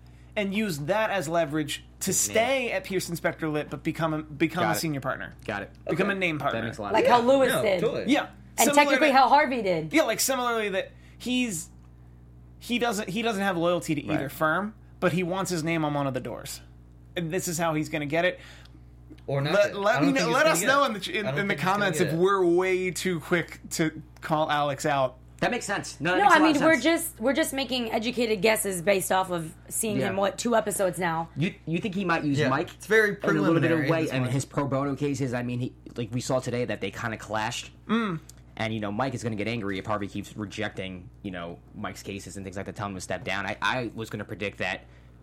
[0.42, 4.64] and use that as leverage to stay at Pearson Specter Litt, but become a, become
[4.64, 4.80] Got a it.
[4.82, 5.72] senior partner, Got it.
[5.88, 6.16] become Okay.
[6.18, 6.62] a name partner.
[6.62, 7.28] That makes a lot like of how sense.
[7.30, 8.04] Louis no, did, totally.
[8.12, 8.28] Yeah,
[8.58, 9.94] and Similar technically to- how Harvey did.
[9.94, 11.70] Yeah, like similarly that he's
[12.60, 14.32] he doesn't he doesn't have loyalty to either Right.
[14.32, 16.62] firm, but he wants his name on one of the doors.
[17.16, 18.40] And this is how he's going to get it.
[19.28, 19.54] or not.
[19.54, 21.64] Let, let, me know, let us know in the ch- in, in the think it's
[21.64, 25.18] gonna comments if we're way too quick to call Alex out.
[25.42, 26.00] That makes sense.
[26.00, 28.42] No, that No, makes a I lot mean of we're just we're just making educated
[28.42, 30.10] guesses based off of seeing Yeah.
[30.10, 31.30] him what two episodes now.
[31.36, 32.70] You you think he might use Yeah, Mike?
[32.76, 34.96] it's very in a little bit of preliminary way, at this and his pro bono
[34.96, 35.34] cases.
[35.34, 37.72] I mean, he like we saw today that they kind of clashed.
[37.88, 38.20] Mm.
[38.58, 41.58] And you know, Mike is going to get angry if Harvey keeps rejecting you know
[41.76, 43.46] Mike's cases and things like that, telling him to step down.
[43.48, 44.82] I, I was going to predict that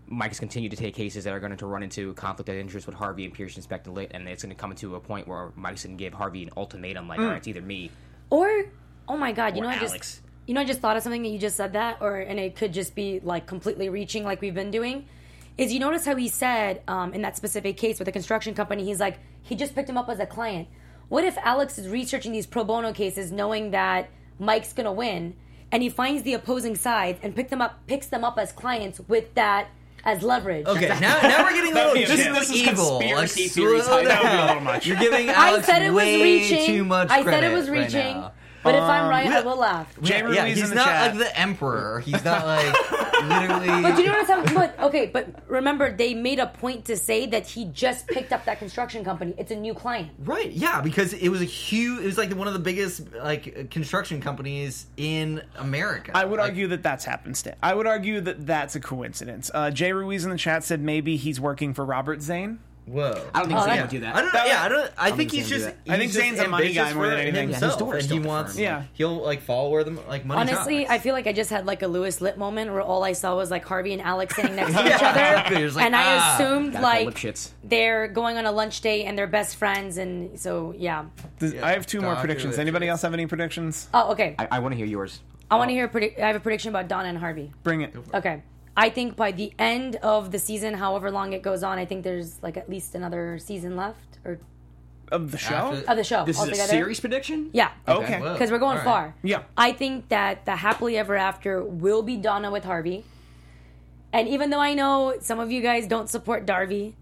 [0.08, 2.96] Mike's continued to take cases that are going to run into conflict of interest with
[2.96, 5.84] Harvey and Pearson Specter Litt, and it's going to come to a point where Mike's
[5.84, 7.90] going to give Harvey an ultimatum, like, all right, it's either me
[8.30, 8.64] Or
[9.08, 11.22] oh my god, you or know I just you know I just thought of something
[11.22, 14.40] that you just said that, or and it could just be like completely reaching like
[14.40, 15.06] we've been doing.
[15.56, 18.84] Is you notice how he said um, in that specific case with the construction company,
[18.84, 20.68] he's like he just picked him up as a client.
[21.08, 25.34] What if Alex is researching these pro bono cases, knowing that Mike's gonna win,
[25.72, 29.00] and he finds the opposing side and pick them up, picks them up as clients
[29.08, 29.68] with that
[30.04, 30.66] as leverage?
[30.66, 33.00] Okay, now, now we're getting a little be a too bit- this is evil.
[33.00, 33.86] conspiracy like, theories.
[33.86, 34.86] That would be a little much.
[34.86, 36.66] You're giving I Alex said it was way reaching.
[36.66, 38.16] too much I said it credit was right reaching.
[38.16, 38.32] now.
[38.62, 39.94] But if I'm right, I will laugh.
[40.02, 41.10] Jay yeah, Ruiz yeah, in he's the not chat.
[41.16, 42.00] like the emperor.
[42.00, 42.92] He's not like
[43.22, 43.82] literally.
[43.82, 44.44] But you notice how?
[44.54, 48.44] But okay, but remember they made a point to say that he just picked up
[48.46, 49.34] that construction company.
[49.38, 50.10] It's a new client.
[50.18, 52.02] Right, yeah, because it was a huge.
[52.02, 56.12] It was like one of the biggest like construction companies in America.
[56.14, 57.56] I would Like, argue that that's happenstance.
[57.62, 59.50] I would argue that that's a coincidence.
[59.52, 62.58] Uh, Jay Ruiz in the chat said maybe he's working for Robert Zane.
[62.88, 63.10] Whoa.
[63.34, 64.16] I don't think Oh, Zane that- would do that.
[64.16, 64.44] I don't know.
[64.44, 64.92] Yeah, I don't.
[64.96, 65.84] I, think think he's Zane just.
[65.84, 67.50] do I think he's just Zane's a money guy more than anything.
[67.50, 68.54] Yeah, Himself, door and he wants.
[68.54, 68.62] firm.
[68.62, 68.82] Yeah.
[68.94, 70.40] he'll like follow where the like money.
[70.40, 70.90] Honestly, talks.
[70.90, 73.36] I feel like I just had like a Louis Litt moment where all I saw
[73.36, 75.62] was like Harvey and Alex sitting next to each other, exactly.
[75.62, 79.18] It was like, and I ah, assumed like they're going on a lunch date and
[79.18, 81.04] they're best friends, and so yeah.
[81.38, 82.52] Does- Yeah, I have two more predictions.
[82.52, 82.58] Richards.
[82.60, 83.88] Anybody else have any predictions?
[83.92, 84.34] Oh, okay.
[84.38, 85.20] I, I want to hear yours.
[85.50, 85.90] I want to hear.
[86.22, 87.52] I have a prediction about Donna and Harvey.
[87.62, 87.94] Bring it.
[88.12, 88.42] Okay.
[88.84, 92.04] I think by the end of the season, however long it goes on, I think
[92.04, 94.38] there's like at least another season left or
[95.10, 95.54] Of the show?
[95.72, 96.70] After- of the show This is a altogether.
[96.70, 97.50] series prediction.
[97.52, 97.70] Yeah.
[97.88, 98.20] Okay.
[98.20, 98.32] Whoa.
[98.34, 98.94] because we're going All right.
[99.10, 99.14] far.
[99.22, 99.42] Yeah.
[99.56, 103.04] I think that the happily ever after will be Donna with Harvey.
[104.12, 106.94] And even though I know some of you guys don't support Darvey,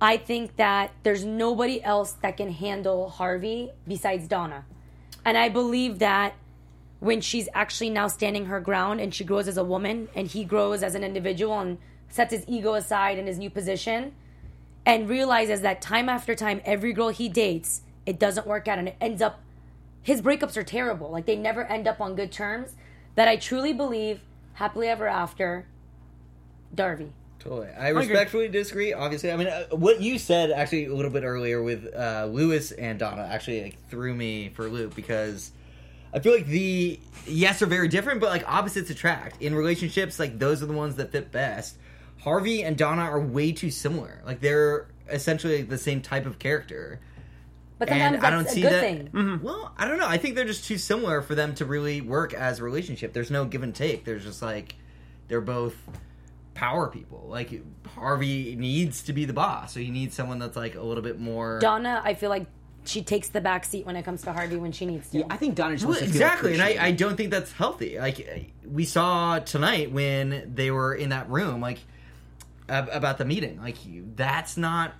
[0.00, 4.64] I think that there's nobody else that can handle Harvey besides Donna.
[5.24, 6.34] And I believe that
[7.04, 10.42] when she's actually now standing her ground and she grows as a woman and he
[10.42, 11.76] grows as an individual and
[12.08, 14.12] sets his ego aside in his new position
[14.86, 18.88] and realizes that time after time every girl he dates it doesn't work out and
[18.88, 19.40] it ends up
[20.00, 22.74] his breakups are terrible like they never end up on good terms
[23.16, 24.20] that i truly believe
[24.54, 25.66] happily ever after
[26.74, 27.68] darvey Totally.
[27.78, 28.94] I respectfully disagree.
[28.94, 32.72] Obviously, I mean, uh, what you said actually a little bit earlier with uh, Louis
[32.72, 35.52] and Donna actually like, threw me for a loop because
[36.14, 40.18] I feel like the yes are very different, but like opposites attract in relationships.
[40.18, 41.76] Like those are the ones that fit best.
[42.20, 44.22] Harvey and Donna are way too similar.
[44.24, 47.00] Like they're essentially like, the same type of character.
[47.78, 48.80] but sometimes And I don't a see good that.
[48.80, 49.44] thing mm-hmm.
[49.44, 50.06] Well, I don't know.
[50.06, 53.12] I think they're just too similar for them to really work as a relationship.
[53.12, 54.04] There's no give and take.
[54.04, 54.76] There's just like
[55.28, 55.74] they're both
[56.54, 57.26] power people.
[57.28, 57.60] Like
[57.96, 61.18] Harvey needs to be the boss, so he needs someone that's like a little bit
[61.18, 61.58] more.
[61.60, 62.46] donna i feel like
[62.86, 65.24] she takes the back seat when it comes to harvey when she needs to Yeah,
[65.30, 67.52] I think Donna just Well, wants to feel exactly, and I, I don't think that's
[67.52, 67.98] healthy.
[67.98, 71.78] Like we saw tonight when they were in that room, like
[72.68, 73.60] ab- about the meeting.
[73.60, 73.76] Like
[74.16, 74.92] that's not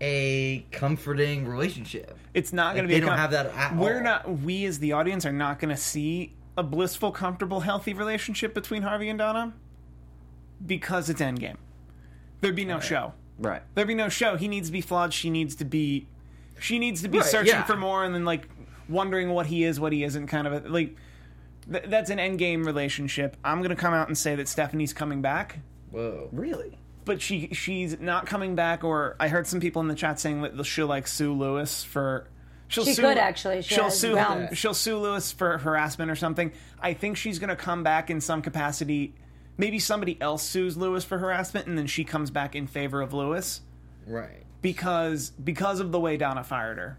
[0.00, 2.18] a comforting relationship.
[2.34, 3.00] It's not going Like, to be.
[3.00, 4.02] they a don't have that at We're all.
[4.02, 4.38] not.
[4.40, 8.82] We as the audience are not going to see a blissful, comfortable, healthy relationship between
[8.82, 9.54] Harvey and Donna
[10.64, 11.56] because it's Endgame.
[12.40, 13.14] There'd be no show.
[13.38, 13.62] right.
[13.74, 14.36] There'd be no show.
[14.36, 15.12] He needs to be flawed.
[15.14, 16.06] She needs to be.
[16.60, 17.64] She needs to be Right, searching yeah.
[17.64, 18.48] for more, and then like
[18.88, 20.26] wondering what he is, what he isn't.
[20.28, 20.96] Kind of a, like
[21.70, 23.36] th- that's an end game relationship.
[23.44, 25.58] I'm gonna come out and say that Stephanie's coming back,
[25.90, 26.28] Whoa.
[26.32, 26.78] Really?
[27.04, 28.84] but she she's not coming back.
[28.84, 32.28] Or I heard some people in the chat saying that she'll like sue Louis for.
[32.68, 33.60] She'll She sue, could, actually.
[33.62, 34.12] She will sue.
[34.12, 34.56] grounds.
[34.56, 36.50] She'll sue Louis for harassment or something.
[36.80, 39.14] I think she's gonna come back in some capacity.
[39.58, 43.12] Maybe somebody else sues Louis for harassment, and then she comes back in favor of
[43.12, 43.60] Louis
[44.06, 44.43] Right.
[44.64, 46.98] Because because of the way Donna fired her.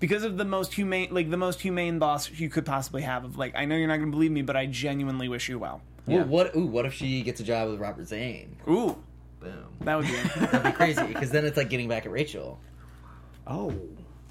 [0.00, 3.22] Because of the most humane, like the most humane boss you could possibly have.
[3.22, 5.58] Of like, I know you're not going to believe me, but I genuinely wish you
[5.58, 5.82] well.
[6.06, 6.56] Well, what?
[6.56, 8.56] Ooh, what if she gets a job with Robert Zane?
[8.66, 8.96] Ooh,
[9.40, 9.66] Boom.
[9.82, 10.12] That would be
[10.46, 12.58] That'd be crazy because then it's like getting back at Rachel.
[13.46, 13.74] oh,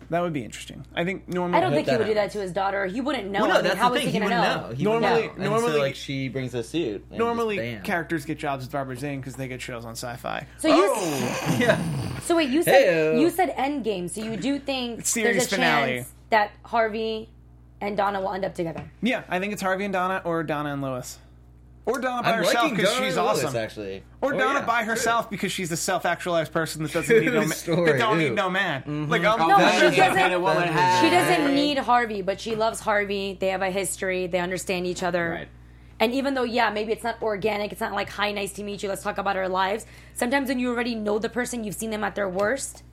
[0.09, 0.83] that would be interesting.
[0.95, 2.85] I think normally I don't think he that would do that to his daughter.
[2.87, 3.41] He wouldn't know.
[3.41, 4.07] Well, no, I mean, that's how the is thing.
[4.07, 4.67] he He gonna wouldn't know?
[4.69, 4.75] know.
[4.75, 5.43] He Normally- wouldn't know.
[5.43, 7.05] And normally- so, like she brings a suit.
[7.09, 7.83] and normally just bam.
[7.83, 10.47] characters get jobs as Barbara Zane because they get shows on Sci-Fi.
[10.57, 12.19] So you, Oh, yeah.
[12.21, 12.73] so wait, you said
[13.15, 13.21] Heyo.
[13.21, 14.09] you said Endgame.
[14.09, 15.91] So you do think Series there's a finale.
[15.97, 17.29] chance that Harvey
[17.81, 18.83] and Donna will end up together?
[19.01, 21.17] Yeah, I think it's Harvey and Donna, or Donna and Louis,
[21.85, 24.03] or Donna by I'm herself liking because Donna she's Louis, awesome, actually.
[24.21, 24.89] or Oh, Donna yeah, by true.
[24.91, 27.49] herself because she's a self-actualized person that doesn't need no man.
[27.49, 28.19] story, that don't ooh.
[28.29, 28.81] need no man.
[28.81, 29.09] Mm-hmm.
[29.11, 31.77] Like oh, I'm, No, That she is doesn't- kind of what would She doesn't need
[31.79, 33.37] Harvey, but she loves Harvey.
[33.39, 34.27] They have a history.
[34.27, 35.29] They understand each other.
[35.31, 35.47] Right.
[36.01, 38.81] And even though, yeah, maybe it's not organic, it's not like, hi, nice to meet
[38.83, 39.85] you, let's talk about our lives.
[40.13, 42.83] Sometimes when you already know the person, you've seen them at their worst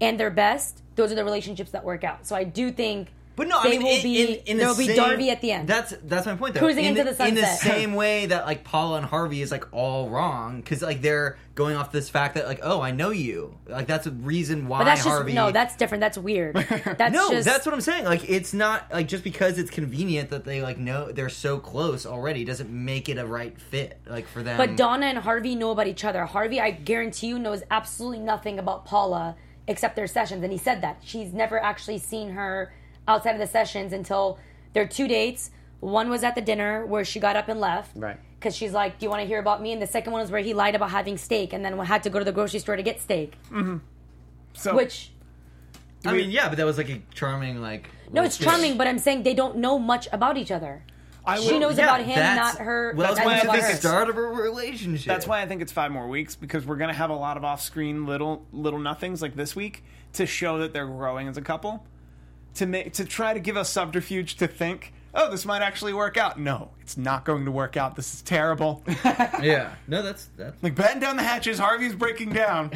[0.00, 2.26] and their best, those are the relationships that work out.
[2.28, 3.08] So I do think
[3.38, 5.28] But no, they I mean, will in, be, in, in there the will be Darvey
[5.28, 5.68] at the end.
[5.68, 6.60] That's that's my point, though.
[6.60, 9.52] Cruising in into the sunset in the same way that like Paula and Harvey is
[9.52, 13.10] like all wrong because like they're going off this fact that like oh I know
[13.10, 15.34] you like that's a reason why but that's just, Harvey.
[15.34, 16.00] no, that's different.
[16.00, 16.56] That's weird.
[16.98, 18.04] That's no, just, that's what I'm saying.
[18.04, 22.06] Like, it's not like just because it's convenient that they like know they're so close
[22.06, 24.00] already doesn't make it a right fit.
[24.04, 26.24] Like for them, But Donna and Harvey know about each other.
[26.24, 29.36] Harvey, I guarantee you, knows absolutely nothing about Paula
[29.68, 30.42] except their sessions.
[30.42, 31.02] And he said that.
[31.04, 32.72] She's never actually seen her
[33.08, 34.38] outside of the sessions until
[34.74, 35.50] their two dates.
[35.80, 37.92] One was at the dinner where she got up and left.
[37.96, 38.18] Right.
[38.38, 39.72] Because she's like, Do you want to hear about me?
[39.72, 42.10] And the second one was where he lied about having steak and then had to
[42.10, 43.34] go to the grocery store to get steak.
[43.50, 43.78] Mm-hmm.
[44.52, 45.10] so Which,
[46.04, 47.88] I mean, yeah, but that was like a charming like.
[48.12, 50.82] no, it's charming, but I'm saying they don't know much about each other.
[51.26, 52.94] I She will- knows Yeah, about him, not her.
[52.96, 55.06] Well, that's why him it's about the start of a relationship.
[55.06, 57.44] That's why I think it's five more weeks because we're gonna have a lot of
[57.44, 59.84] off-screen little little nothings like this week
[60.14, 61.84] to show that they're growing as a couple.
[62.58, 66.16] To make to try to give us subterfuge to think, oh, this might actually work
[66.16, 66.38] out.
[66.40, 67.94] No, it's not going to work out.
[67.96, 68.82] This is terrible.
[69.40, 69.74] Yeah.
[69.86, 70.60] No, that's that's.
[70.62, 71.58] like batten down the hatches.
[71.58, 72.72] Harvey's breaking down.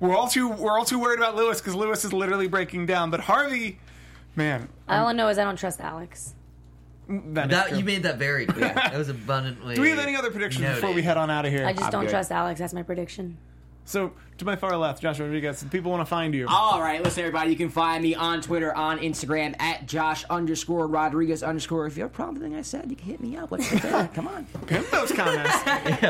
[0.00, 3.10] We're all too we're all too worried about Louis because Louis is literally breaking down.
[3.10, 3.78] But Harvey,
[4.36, 6.34] man, All I know is I don't trust Alex.
[7.08, 8.74] Mm, that, is That you made that very clear.
[8.74, 9.74] That was abundantly.
[9.76, 10.80] Do we have any other predictions noted.
[10.82, 11.66] before we head on out of here?
[11.66, 12.10] I just don't good.
[12.10, 12.60] trust Alex.
[12.60, 13.38] That's my prediction.
[13.84, 15.64] So to my far left, Josh Rodriguez.
[15.70, 16.46] People want to find you.
[16.48, 17.50] All right, listen, everybody.
[17.50, 21.86] You can find me on Twitter, on Instagram at Josh underscore Rodriguez underscore.
[21.86, 23.50] If you have a problem with anything I said, you can hit me up.
[23.50, 24.08] What's the deal?
[24.14, 24.44] Come on.
[24.66, 25.54] Pimp those comments.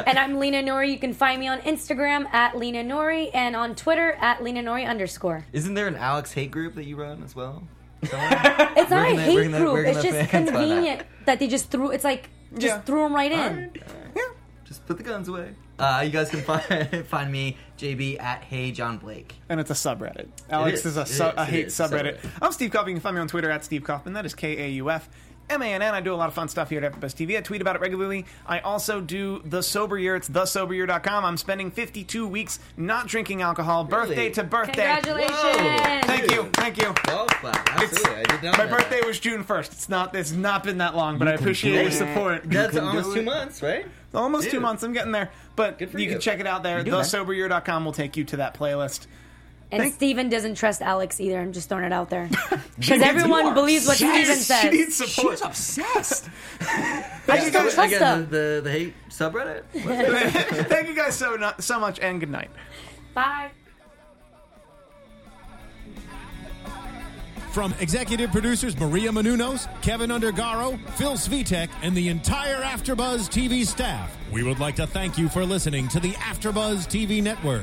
[0.07, 0.91] And I'm Lena Nori.
[0.91, 4.87] You can find me on Instagram at Lena Nori and on Twitter at Lena Nori
[4.89, 5.45] underscore.
[5.53, 7.63] Isn't there an Alex hate group that you run as well?
[8.03, 9.73] It's not Where a can they- where hate can group.
[9.73, 11.91] where It's just fans convenient that they just threw.
[11.91, 12.81] It's like just Yeah.
[12.83, 13.71] threw them right in.
[14.15, 14.23] yeah.
[14.65, 15.55] Just put the guns away.
[15.79, 19.35] Uh, you guys can find find me JB at Hey John Blake.
[19.49, 20.29] and it's a subreddit.
[20.49, 20.87] Alex is.
[20.87, 21.33] is, a, su- is.
[21.37, 22.19] a hate subreddit.
[22.21, 22.31] Subreddit.
[22.41, 22.91] I'm Steve Kaufmann.
[22.91, 24.13] You can find me on Twitter at Steve Kaufmann.
[24.15, 25.09] That is K A U F.
[25.51, 25.95] M A N N.
[25.95, 27.37] I do a lot of fun stuff here at AfterBuzz TV.
[27.37, 28.25] I tweet about it regularly.
[28.47, 30.17] I also do the Sober Year.
[30.17, 31.25] It's thesoberyear.com.
[31.25, 34.95] I'm spending 52 weeks not drinking alcohol, birthday to birthday.
[35.03, 35.33] Congratulations!
[35.33, 36.01] Whoa.
[36.05, 36.95] Thank you, thank you.
[37.09, 37.53] Oh, wow.
[37.67, 38.15] Absolutely.
[38.15, 39.07] I did not My know birthday that.
[39.07, 39.73] was June 1st.
[39.73, 40.15] It's not.
[40.15, 42.43] It's not been that long, but I appreciate your support.
[42.45, 43.87] That's can almost two months, right?
[44.15, 44.83] Almost two months.
[44.83, 45.31] I'm getting there.
[45.57, 46.11] But you, you.
[46.11, 46.83] can check it out there.
[46.83, 47.01] do, man.
[47.01, 49.07] Thesoberyear.com will take you to that playlist.
[49.75, 51.41] And Thank- Steven doesn't trust Alex either.
[51.41, 52.31] I'm just throwing it out there.
[52.79, 54.61] Because everyone believes what she Steven says.
[54.63, 55.39] She needs support.
[55.39, 56.29] She's obsessed.
[56.61, 58.21] I just don't trust Again, them.
[58.31, 59.63] the, the, the hate subreddit?
[60.69, 62.51] Thank you guys so, no- so much, and good night.
[63.15, 63.51] Bye.
[67.53, 74.17] From executive producers Maria Menounos, Keven Undergaro, Phil Svitek, and the entire AfterBuzz TV staff,
[74.33, 77.63] we would like to thank you for listening to the AfterBuzz TV network.